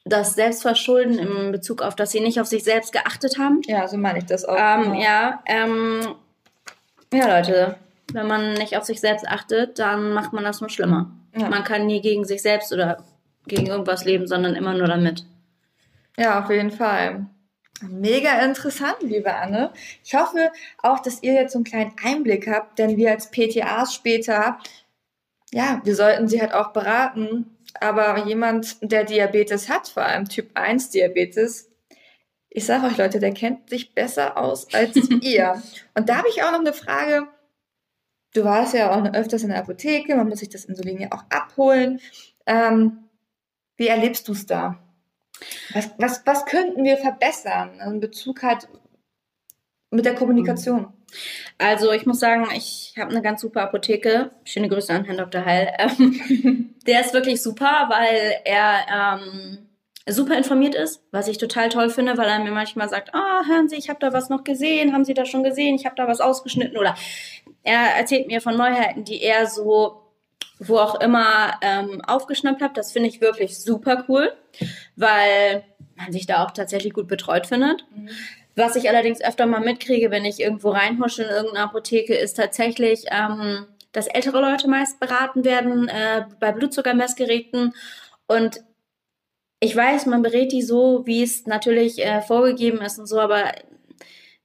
das 0.04 0.34
Selbstverschulden 0.34 1.18
in 1.18 1.52
Bezug 1.52 1.80
auf, 1.80 1.94
dass 1.94 2.10
sie 2.10 2.20
nicht 2.20 2.40
auf 2.40 2.46
sich 2.46 2.64
selbst 2.64 2.92
geachtet 2.92 3.38
haben. 3.38 3.62
Ja, 3.66 3.88
so 3.88 3.96
meine 3.96 4.18
ich 4.18 4.26
das 4.26 4.44
auch. 4.44 4.56
Ähm, 4.58 4.82
genau. 4.82 5.00
ja, 5.00 5.42
ähm, 5.46 6.00
ja, 7.12 7.38
Leute, 7.38 7.76
wenn 8.12 8.26
man 8.26 8.54
nicht 8.54 8.76
auf 8.76 8.84
sich 8.84 9.00
selbst 9.00 9.26
achtet, 9.26 9.78
dann 9.78 10.12
macht 10.12 10.32
man 10.32 10.44
das 10.44 10.60
nur 10.60 10.68
schlimmer. 10.68 11.10
Ja. 11.36 11.48
Man 11.48 11.64
kann 11.64 11.86
nie 11.86 12.00
gegen 12.00 12.24
sich 12.24 12.42
selbst 12.42 12.72
oder 12.72 13.04
gegen 13.46 13.66
irgendwas 13.66 14.04
leben, 14.04 14.26
sondern 14.26 14.54
immer 14.54 14.74
nur 14.74 14.88
damit. 14.88 15.24
Ja, 16.16 16.42
auf 16.42 16.50
jeden 16.50 16.70
Fall. 16.70 17.26
Mega 17.82 18.38
interessant, 18.40 18.96
liebe 19.00 19.34
Anne. 19.34 19.72
Ich 20.04 20.14
hoffe 20.14 20.52
auch, 20.78 21.00
dass 21.00 21.22
ihr 21.22 21.32
jetzt 21.32 21.52
so 21.52 21.58
einen 21.58 21.64
kleinen 21.64 21.92
Einblick 22.02 22.46
habt, 22.46 22.78
denn 22.78 22.96
wir 22.96 23.10
als 23.10 23.30
PTAs 23.30 23.94
später, 23.94 24.58
ja, 25.52 25.80
wir 25.84 25.96
sollten 25.96 26.28
sie 26.28 26.40
halt 26.40 26.54
auch 26.54 26.72
beraten. 26.72 27.50
Aber 27.80 28.26
jemand, 28.26 28.78
der 28.80 29.04
Diabetes 29.04 29.68
hat, 29.68 29.88
vor 29.88 30.04
allem 30.04 30.28
Typ 30.28 30.50
1 30.54 30.90
Diabetes, 30.90 31.70
ich 32.48 32.64
sage 32.66 32.86
euch 32.86 32.96
Leute, 32.96 33.18
der 33.18 33.34
kennt 33.34 33.68
sich 33.68 33.94
besser 33.94 34.36
aus 34.36 34.72
als 34.72 34.94
ihr. 35.22 35.60
Und 35.94 36.08
da 36.08 36.18
habe 36.18 36.28
ich 36.28 36.44
auch 36.44 36.52
noch 36.52 36.60
eine 36.60 36.72
Frage, 36.72 37.26
du 38.32 38.44
warst 38.44 38.74
ja 38.74 38.92
auch 38.92 39.12
öfters 39.12 39.42
in 39.42 39.48
der 39.48 39.58
Apotheke, 39.58 40.14
man 40.14 40.28
muss 40.28 40.38
sich 40.38 40.48
das 40.48 40.64
Insulin 40.64 41.00
ja 41.00 41.08
auch 41.10 41.24
abholen. 41.30 42.00
Ähm, 42.46 43.08
wie 43.76 43.88
erlebst 43.88 44.28
du 44.28 44.32
es 44.32 44.46
da? 44.46 44.78
Was, 45.74 45.90
was, 45.98 46.22
was 46.24 46.46
könnten 46.46 46.84
wir 46.84 46.96
verbessern 46.96 47.80
in 47.84 48.00
Bezug 48.00 48.42
halt 48.42 48.68
mit 49.90 50.04
der 50.04 50.14
Kommunikation? 50.14 50.92
Also 51.58 51.92
ich 51.92 52.06
muss 52.06 52.20
sagen, 52.20 52.48
ich 52.56 52.94
habe 52.98 53.10
eine 53.10 53.22
ganz 53.22 53.40
super 53.40 53.62
Apotheke. 53.62 54.30
Schöne 54.44 54.68
Grüße 54.68 54.92
an 54.92 55.04
Herrn 55.04 55.18
Dr. 55.18 55.44
Heil. 55.44 55.72
Ähm, 55.78 56.74
der 56.86 57.00
ist 57.00 57.14
wirklich 57.14 57.42
super, 57.42 57.86
weil 57.88 58.34
er 58.44 59.18
ähm, 59.18 59.68
super 60.06 60.36
informiert 60.36 60.74
ist, 60.74 61.02
was 61.12 61.28
ich 61.28 61.38
total 61.38 61.70
toll 61.70 61.88
finde, 61.90 62.18
weil 62.18 62.28
er 62.28 62.38
mir 62.38 62.50
manchmal 62.50 62.88
sagt, 62.88 63.14
ah, 63.14 63.40
oh, 63.40 63.48
hören 63.48 63.68
Sie, 63.68 63.76
ich 63.76 63.88
habe 63.88 64.00
da 64.00 64.12
was 64.12 64.28
noch 64.28 64.44
gesehen, 64.44 64.92
haben 64.92 65.04
Sie 65.04 65.14
das 65.14 65.28
schon 65.28 65.42
gesehen, 65.42 65.76
ich 65.76 65.86
habe 65.86 65.96
da 65.96 66.06
was 66.06 66.20
ausgeschnitten 66.20 66.76
oder 66.76 66.94
er 67.62 67.96
erzählt 67.96 68.26
mir 68.26 68.40
von 68.42 68.56
Neuheiten, 68.56 69.04
die 69.04 69.22
er 69.22 69.46
so 69.46 70.03
wo 70.58 70.78
auch 70.78 71.00
immer 71.00 71.54
ähm, 71.62 72.00
aufgeschnappt 72.06 72.62
hat. 72.62 72.76
Das 72.76 72.92
finde 72.92 73.08
ich 73.08 73.20
wirklich 73.20 73.58
super 73.58 74.04
cool, 74.08 74.32
weil 74.96 75.64
man 75.96 76.12
sich 76.12 76.26
da 76.26 76.44
auch 76.44 76.50
tatsächlich 76.50 76.94
gut 76.94 77.08
betreut 77.08 77.46
findet. 77.46 77.84
Mhm. 77.94 78.08
Was 78.56 78.76
ich 78.76 78.88
allerdings 78.88 79.20
öfter 79.20 79.46
mal 79.46 79.60
mitkriege, 79.60 80.10
wenn 80.10 80.24
ich 80.24 80.40
irgendwo 80.40 80.70
reinhusche 80.70 81.24
in 81.24 81.28
irgendeine 81.28 81.64
Apotheke, 81.64 82.14
ist 82.14 82.34
tatsächlich, 82.34 83.04
ähm, 83.10 83.66
dass 83.92 84.06
ältere 84.06 84.40
Leute 84.40 84.68
meist 84.68 85.00
beraten 85.00 85.44
werden 85.44 85.88
äh, 85.88 86.24
bei 86.38 86.52
Blutzuckermessgeräten 86.52 87.74
und 88.26 88.62
ich 89.60 89.74
weiß, 89.74 90.06
man 90.06 90.22
berät 90.22 90.52
die 90.52 90.62
so, 90.62 91.06
wie 91.06 91.22
es 91.22 91.46
natürlich 91.46 92.04
äh, 92.04 92.20
vorgegeben 92.20 92.82
ist 92.82 92.98
und 92.98 93.06
so, 93.06 93.18
aber 93.18 93.52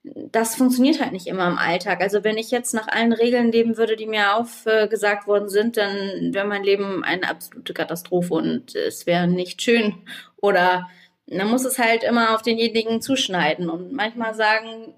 das 0.03 0.55
funktioniert 0.55 1.01
halt 1.01 1.12
nicht 1.12 1.27
immer 1.27 1.47
im 1.47 1.57
Alltag. 1.57 2.01
Also 2.01 2.23
wenn 2.23 2.38
ich 2.38 2.51
jetzt 2.51 2.73
nach 2.73 2.88
allen 2.88 3.13
Regeln 3.13 3.51
leben 3.51 3.77
würde, 3.77 3.95
die 3.95 4.05
mir 4.05 4.35
aufgesagt 4.35 5.27
worden 5.27 5.49
sind, 5.49 5.77
dann 5.77 6.33
wäre 6.33 6.47
mein 6.47 6.63
Leben 6.63 7.03
eine 7.03 7.29
absolute 7.29 7.73
Katastrophe 7.73 8.33
und 8.33 8.75
es 8.75 9.05
wäre 9.05 9.27
nicht 9.27 9.62
schön. 9.62 9.95
Oder 10.38 10.88
man 11.29 11.49
muss 11.49 11.65
es 11.65 11.77
halt 11.77 12.03
immer 12.03 12.33
auf 12.33 12.41
denjenigen 12.41 13.01
zuschneiden 13.01 13.69
und 13.69 13.91
manchmal 13.91 14.33
sagen, 14.33 14.93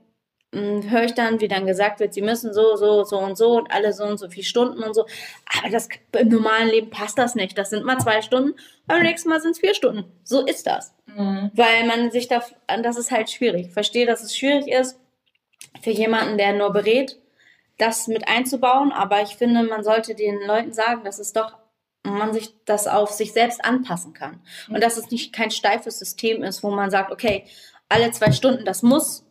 höre 0.53 1.03
ich 1.03 1.13
dann, 1.13 1.39
wie 1.39 1.47
dann 1.47 1.65
gesagt 1.65 1.99
wird, 1.99 2.13
sie 2.13 2.21
müssen 2.21 2.53
so, 2.53 2.75
so, 2.75 3.03
so 3.03 3.17
und 3.17 3.37
so 3.37 3.57
und 3.57 3.71
alle 3.71 3.93
so 3.93 4.03
und 4.03 4.17
so 4.17 4.29
viele 4.29 4.45
Stunden 4.45 4.83
und 4.83 4.93
so. 4.93 5.05
Aber 5.57 5.69
das, 5.69 5.87
im 6.17 6.27
normalen 6.27 6.69
Leben 6.69 6.89
passt 6.89 7.17
das 7.17 7.35
nicht. 7.35 7.57
Das 7.57 7.69
sind 7.69 7.85
mal 7.85 7.99
zwei 7.99 8.21
Stunden, 8.21 8.53
beim 8.85 9.03
nächsten 9.03 9.29
Mal 9.29 9.39
sind 9.39 9.51
es 9.51 9.59
vier 9.59 9.73
Stunden. 9.73 10.11
So 10.23 10.45
ist 10.45 10.67
das. 10.67 10.93
Mhm. 11.05 11.51
Weil 11.53 11.85
man 11.85 12.11
sich 12.11 12.27
da, 12.27 12.43
das 12.81 12.97
ist 12.97 13.11
halt 13.11 13.29
schwierig. 13.29 13.67
Ich 13.67 13.73
verstehe, 13.73 14.05
dass 14.05 14.23
es 14.23 14.35
schwierig 14.35 14.67
ist 14.67 14.99
für 15.81 15.91
jemanden, 15.91 16.37
der 16.37 16.53
nur 16.53 16.73
berät, 16.73 17.17
das 17.77 18.07
mit 18.07 18.27
einzubauen. 18.27 18.91
Aber 18.91 19.21
ich 19.21 19.37
finde, 19.37 19.63
man 19.63 19.83
sollte 19.83 20.15
den 20.15 20.41
Leuten 20.45 20.73
sagen, 20.73 21.05
dass 21.05 21.19
es 21.19 21.31
doch 21.31 21.55
man 22.03 22.33
sich 22.33 22.55
das 22.65 22.87
auf 22.87 23.11
sich 23.11 23.31
selbst 23.31 23.63
anpassen 23.63 24.13
kann. 24.13 24.41
Und 24.69 24.81
dass 24.81 24.97
es 24.97 25.11
nicht 25.11 25.33
kein 25.33 25.51
steifes 25.51 25.99
System 25.99 26.43
ist, 26.43 26.63
wo 26.63 26.71
man 26.71 26.89
sagt, 26.89 27.11
okay, 27.11 27.45
alle 27.89 28.11
zwei 28.11 28.31
Stunden, 28.31 28.65
das 28.65 28.81
muss 28.81 29.23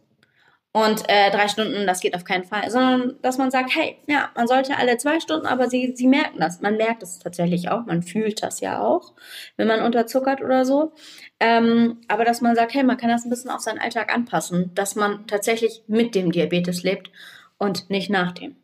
und 0.73 1.03
äh, 1.09 1.33
drei 1.33 1.49
Stunden, 1.49 1.85
das 1.85 2.01
geht 2.01 2.15
auf 2.15 2.25
keinen 2.25 2.45
Fall, 2.45 2.71
sondern 2.71 3.17
dass 3.23 3.39
man 3.39 3.51
sagt, 3.51 3.75
hey, 3.75 3.97
ja, 4.07 4.31
man 4.37 4.47
sollte 4.47 4.77
alle 4.77 4.97
zwei 4.99 5.19
Stunden, 5.19 5.47
aber 5.47 5.69
sie, 5.69 5.95
sie 5.97 6.07
merken 6.07 6.39
das. 6.39 6.61
Man 6.61 6.77
merkt 6.77 7.03
es 7.03 7.19
tatsächlich 7.19 7.69
auch, 7.71 7.87
man 7.87 8.05
fühlt 8.05 8.43
das 8.45 8.61
ja 8.61 8.81
auch, 8.81 9.15
wenn 9.57 9.67
man 9.67 9.83
unterzuckert 9.83 10.41
oder 10.41 10.65
so. 10.65 10.93
Ähm, 11.41 12.01
aber 12.07 12.25
dass 12.25 12.41
man 12.41 12.55
sagt, 12.55 12.75
hey, 12.75 12.85
man 12.85 12.99
kann 12.99 13.09
das 13.11 13.25
ein 13.25 13.31
bisschen 13.31 13.51
auf 13.51 13.63
seinen 13.63 13.81
Alltag 13.81 14.15
anpassen, 14.15 14.71
dass 14.75 14.95
man 14.95 15.27
tatsächlich 15.27 15.83
mit 15.89 16.15
dem 16.15 16.31
Diabetes 16.31 16.85
lebt 16.85 17.11
und 17.59 17.91
nicht 17.91 18.09
nach 18.09 18.31
dem. 18.31 18.55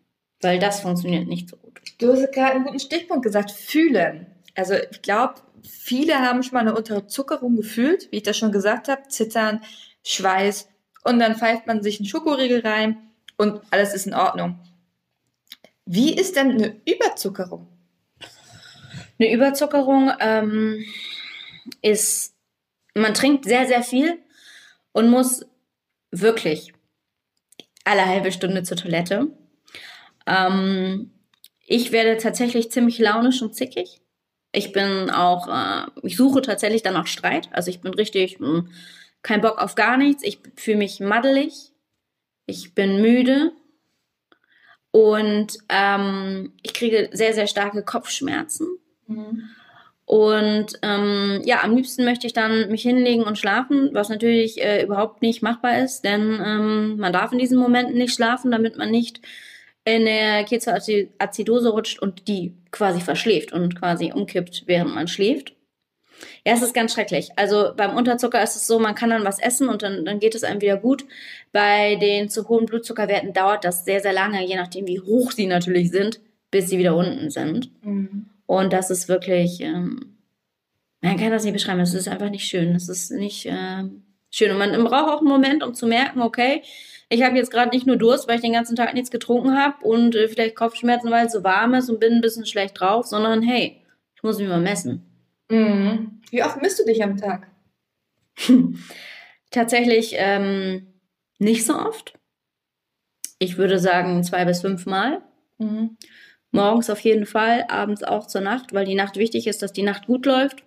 Weil 0.40 0.61
das 0.61 0.81
funktioniert 0.81 1.27
nicht 1.27 1.49
so 1.49 1.57
gut. 1.57 1.81
Du 1.99 2.12
hast 2.12 2.33
gerade 2.33 2.53
einen 2.53 2.64
guten 2.66 2.79
Stichpunkt 2.79 3.25
gesagt, 3.25 3.51
fühlen. 3.51 4.27
Also 4.55 4.75
ich 4.92 5.03
glaube, 5.03 5.35
viele 5.69 6.21
haben 6.21 6.45
schon 6.45 6.55
mal 6.55 6.61
eine 6.61 6.77
Unterzuckerung 6.77 7.57
gefühlt, 7.57 8.12
wie 8.12 8.19
ich 8.19 8.23
das 8.23 8.37
schon 8.37 8.53
gesagt 8.53 8.87
habe, 8.87 9.09
Zittern, 9.09 9.62
Schweiß, 10.05 10.69
und 11.07 11.21
dann 11.21 11.37
pfeift 11.37 11.66
man 11.66 11.83
sich 11.83 12.01
einen 12.01 12.09
Schokoriegel 12.09 12.61
rein 12.61 12.99
und 13.37 13.61
alles 13.71 13.95
ist 13.95 14.07
in 14.07 14.14
Ordnung. 14.14 14.59
Wie 15.85 16.14
ist 16.14 16.35
denn 16.35 16.51
eine 16.51 16.81
Überzuckerung? 16.85 17.69
Eine 19.19 19.33
Überzuckerung 19.33 20.11
ähm, 20.19 20.85
ist, 21.81 22.35
man 22.95 23.14
trinkt 23.14 23.45
sehr, 23.45 23.66
sehr 23.66 23.83
viel 23.83 24.19
und 24.92 25.09
muss 25.09 25.47
wirklich 26.11 26.73
alle 27.85 28.05
halbe 28.05 28.33
Stunde 28.33 28.64
zur 28.64 28.77
Toilette. 28.77 29.29
Ähm, 30.27 31.12
ich 31.66 31.92
werde 31.92 32.16
tatsächlich 32.16 32.73
ziemlich 32.73 32.99
launisch 32.99 33.42
und 33.42 33.55
zickig. 33.55 34.01
Ich 34.51 34.73
bin 34.73 35.11
auch, 35.11 35.47
äh, 35.47 35.87
ich 36.03 36.16
suche 36.16 36.42
tatsächlich 36.42 36.83
dann 36.83 36.97
auch 36.97 37.07
Streit. 37.07 37.49
Also 37.53 37.71
ich 37.71 37.81
bin 37.81 37.95
richtig, 37.95 38.40
mh, 38.40 38.64
hm, 39.27 39.29
kein 39.29 39.41
Bock 39.41 39.59
auf 39.59 39.75
gar 39.75 39.97
nichts. 39.97 40.23
Ich 40.23 40.41
fühle 40.57 40.79
mich 40.79 41.01
maddelig. 41.01 41.73
Ich 42.47 42.75
bin 42.75 43.03
müde. 43.03 43.53
Und 44.91 45.59
ähm, 45.69 46.53
ich 46.62 46.73
kriege 46.73 47.11
sehr, 47.12 47.35
sehr 47.35 47.47
starke 47.47 47.83
Kopfschmerzen. 47.83 48.79
Mhm. 49.07 49.51
Und 50.07 50.79
ähm, 50.83 51.43
ja, 51.45 51.65
am 51.65 51.75
liebsten 51.75 52.05
möchte 52.05 52.29
ich 52.29 52.33
dann 52.33 52.71
mich 52.71 52.83
hinlegen 52.83 53.25
und 53.25 53.39
schlafen, 53.39 53.91
was 53.93 54.09
natürlich 54.09 54.62
äh, 54.62 54.85
überhaupt 54.85 55.21
nicht 55.21 55.43
machbar 55.43 55.81
ist, 55.81 56.05
denn 56.05 56.41
ähm, 56.43 56.97
man 56.97 57.12
darf 57.12 57.33
in 57.33 57.41
diesen 57.41 57.59
Momenten 57.59 57.99
nicht 57.99 58.15
schlafen, 58.15 58.53
damit 58.53 58.79
man 58.79 58.93
nicht 58.93 59.21
in 59.85 60.05
der 60.05 60.45
Ketoazidose 60.45 61.71
rutscht 61.71 61.99
und 61.99 62.29
die 62.29 62.55
quasi 62.71 63.01
verschläft 63.01 63.53
und 63.53 63.77
quasi 63.77 64.12
umkippt, 64.12 64.62
während 64.67 64.95
man 64.95 65.09
schläft. 65.09 65.56
Ja, 66.45 66.55
es 66.55 66.63
ist 66.63 66.75
ganz 66.75 66.93
schrecklich. 66.93 67.31
Also 67.37 67.73
beim 67.77 67.97
Unterzucker 67.97 68.43
ist 68.43 68.57
es 68.57 68.67
so, 68.67 68.79
man 68.79 68.95
kann 68.95 69.11
dann 69.11 69.25
was 69.25 69.39
essen 69.39 69.69
und 69.69 69.83
dann, 69.83 70.05
dann 70.05 70.21
geht 70.21 70.35
es 70.35 70.45
einem 70.45 70.61
wieder 70.61 70.77
gut. 70.77 71.05
Bei 71.53 71.97
den 71.97 72.29
zu 72.29 72.49
hohen 72.49 72.67
Blutzuckerwerten 72.67 73.33
dauert 73.33 73.65
das 73.65 73.85
sehr, 73.85 74.01
sehr 74.01 74.13
lange, 74.13 74.47
je 74.47 74.57
nachdem, 74.57 74.87
wie 74.87 75.01
hoch 75.01 75.33
sie 75.33 75.47
natürlich 75.47 75.91
sind, 75.91 76.21
bis 76.51 76.69
sie 76.69 76.79
wieder 76.79 76.97
unten 76.97 77.31
sind. 77.31 77.71
Mhm. 77.85 78.27
Und 78.47 78.73
das 78.73 78.91
ist 78.91 79.09
wirklich, 79.09 79.61
ähm, 79.61 80.19
man 81.01 81.17
kann 81.17 81.31
das 81.31 81.45
nicht 81.45 81.53
beschreiben, 81.53 81.81
es 81.81 81.95
ist 81.95 82.09
einfach 82.09 82.31
nicht 82.31 82.49
schön. 82.49 82.75
Es 82.75 82.89
ist 82.89 83.11
nicht 83.11 83.47
äh, 83.47 83.85
schön. 84.31 84.51
Und 84.51 84.59
man 84.59 84.85
braucht 84.85 85.11
auch 85.11 85.21
einen 85.21 85.29
Moment, 85.29 85.63
um 85.63 85.75
zu 85.75 85.87
merken, 85.87 86.21
okay, 86.21 86.63
ich 87.09 87.23
habe 87.23 87.37
jetzt 87.37 87.51
gerade 87.51 87.71
nicht 87.71 87.87
nur 87.87 87.97
Durst, 87.97 88.27
weil 88.27 88.37
ich 88.37 88.43
den 88.43 88.53
ganzen 88.53 88.77
Tag 88.77 88.95
nichts 88.95 89.11
getrunken 89.11 89.57
habe 89.57 89.85
und 89.85 90.15
äh, 90.15 90.29
vielleicht 90.29 90.57
Kopfschmerzen, 90.57 91.11
weil 91.11 91.27
es 91.27 91.33
so 91.33 91.45
warm 91.45 91.75
ist 91.75 91.89
und 91.89 92.01
bin 92.01 92.15
ein 92.15 92.21
bisschen 92.21 92.47
schlecht 92.47 92.81
drauf, 92.81 93.07
sondern 93.07 93.43
hey, 93.43 93.81
ich 94.15 94.23
muss 94.23 94.39
mich 94.39 94.49
mal 94.49 94.61
messen. 94.61 95.16
Mhm. 95.51 96.21
Wie 96.31 96.43
oft 96.43 96.61
misst 96.61 96.79
du 96.79 96.85
dich 96.85 97.03
am 97.03 97.17
Tag? 97.17 97.49
Tatsächlich 99.51 100.15
ähm, 100.17 101.01
nicht 101.39 101.65
so 101.65 101.79
oft. 101.79 102.19
Ich 103.39 103.57
würde 103.59 103.79
sagen 103.79 104.23
zwei 104.25 104.45
bis 104.45 104.61
fünf 104.63 104.87
Mal. 104.87 105.23
Mhm. 105.59 105.97
Morgens 106.51 106.91
auf 106.91 107.01
jeden 107.01 107.27
Fall, 107.27 107.65
abends 107.69 108.03
auch 108.03 108.27
zur 108.27 108.41
Nacht, 108.41 108.73
weil 108.73 108.87
die 108.87 108.95
Nacht 108.95 109.17
wichtig 109.17 109.47
ist, 109.47 109.63
dass 109.63 109.73
die 109.73 109.83
Nacht 109.83 110.07
gut 110.07 110.27
läuft. 110.27 110.65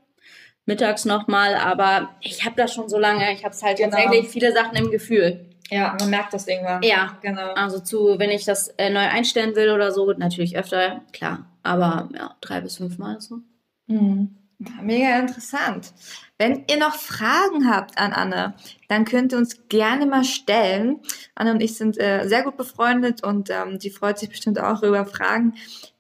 Mittags 0.66 1.04
nochmal, 1.06 1.56
aber 1.56 2.16
ich 2.22 2.46
habe 2.46 2.56
das 2.56 2.74
schon 2.74 2.90
so 2.90 3.00
lange. 3.00 3.34
Ich 3.34 3.44
habe 3.44 3.54
es 3.56 3.64
halt 3.64 3.78
Genau. 3.80 3.90
tatsächlich 3.98 4.30
viele 4.30 4.54
Sachen 4.54 4.76
im 4.78 4.92
Gefühl. 4.92 5.50
Ja, 5.72 5.96
man 6.00 6.10
merkt 6.10 6.34
das 6.34 6.48
irgendwann. 6.48 6.84
Ja, 6.84 7.18
Genau. 7.22 7.54
also 7.54 7.80
zu, 7.80 8.16
wenn 8.20 8.30
ich 8.30 8.46
das 8.46 8.68
äh, 8.78 8.90
neu 8.92 9.00
einstellen 9.02 9.56
will 9.56 9.72
oder 9.72 9.92
so, 9.92 10.12
natürlich 10.14 10.58
öfter, 10.58 11.02
klar. 11.12 11.52
Aber 11.64 12.10
ja, 12.16 12.36
drei 12.42 12.62
bis 12.62 12.78
fünf 12.78 12.98
Mal 13.00 13.20
so. 13.20 13.40
Mhm. 13.88 14.36
Mega 14.82 15.18
interessant. 15.20 15.94
Wenn 16.38 16.66
ihr 16.70 16.78
noch 16.78 16.96
Fragen 16.96 17.70
habt 17.70 17.98
an 17.98 18.12
Anne, 18.12 18.56
dann 18.90 19.06
könnt 19.06 19.32
ihr 19.32 19.38
uns 19.38 19.70
gerne 19.70 20.06
mal 20.06 20.26
stellen. 20.26 21.00
Anne 21.34 21.52
und 21.52 21.62
ich 21.62 21.76
sind 21.76 21.98
äh, 21.98 22.28
sehr 22.28 22.44
gut 22.44 22.58
befreundet 22.58 23.24
und 23.24 23.50
ähm, 23.50 23.80
sie 23.80 23.90
freut 23.90 24.20
sich 24.20 24.30
bestimmt 24.30 24.60
auch 24.60 24.84
über 24.84 25.06
Fragen, 25.06 25.54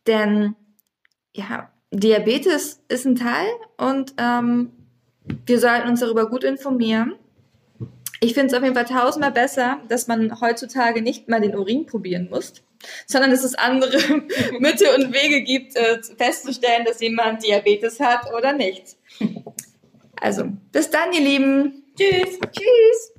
denn 0.07 0.55
ja, 1.33 1.71
Diabetes 1.91 2.81
ist 2.89 3.05
ein 3.05 3.15
Teil 3.15 3.47
und 3.77 4.13
ähm, 4.17 4.71
wir 5.45 5.59
sollten 5.59 5.87
uns 5.87 6.01
darüber 6.01 6.29
gut 6.29 6.43
informieren. 6.43 7.15
Ich 8.19 8.33
finde 8.33 8.47
es 8.47 8.53
auf 8.53 8.63
jeden 8.63 8.75
Fall 8.75 8.85
tausendmal 8.85 9.31
besser, 9.31 9.79
dass 9.87 10.07
man 10.07 10.41
heutzutage 10.41 11.01
nicht 11.01 11.29
mal 11.29 11.39
den 11.39 11.55
Urin 11.55 11.85
probieren 11.85 12.27
muss, 12.29 12.53
sondern 13.05 13.31
dass 13.31 13.43
es 13.43 13.55
andere 13.55 13.97
Mittel 14.59 14.87
und 14.95 15.13
Wege 15.13 15.41
gibt, 15.43 15.75
äh, 15.75 15.99
festzustellen, 16.17 16.85
dass 16.85 17.01
jemand 17.01 17.45
Diabetes 17.45 17.99
hat 17.99 18.33
oder 18.33 18.53
nicht. 18.53 18.95
Also, 20.19 20.45
bis 20.71 20.89
dann, 20.89 21.13
ihr 21.13 21.21
Lieben. 21.21 21.83
Tschüss. 21.97 22.39
Tschüss. 22.51 23.18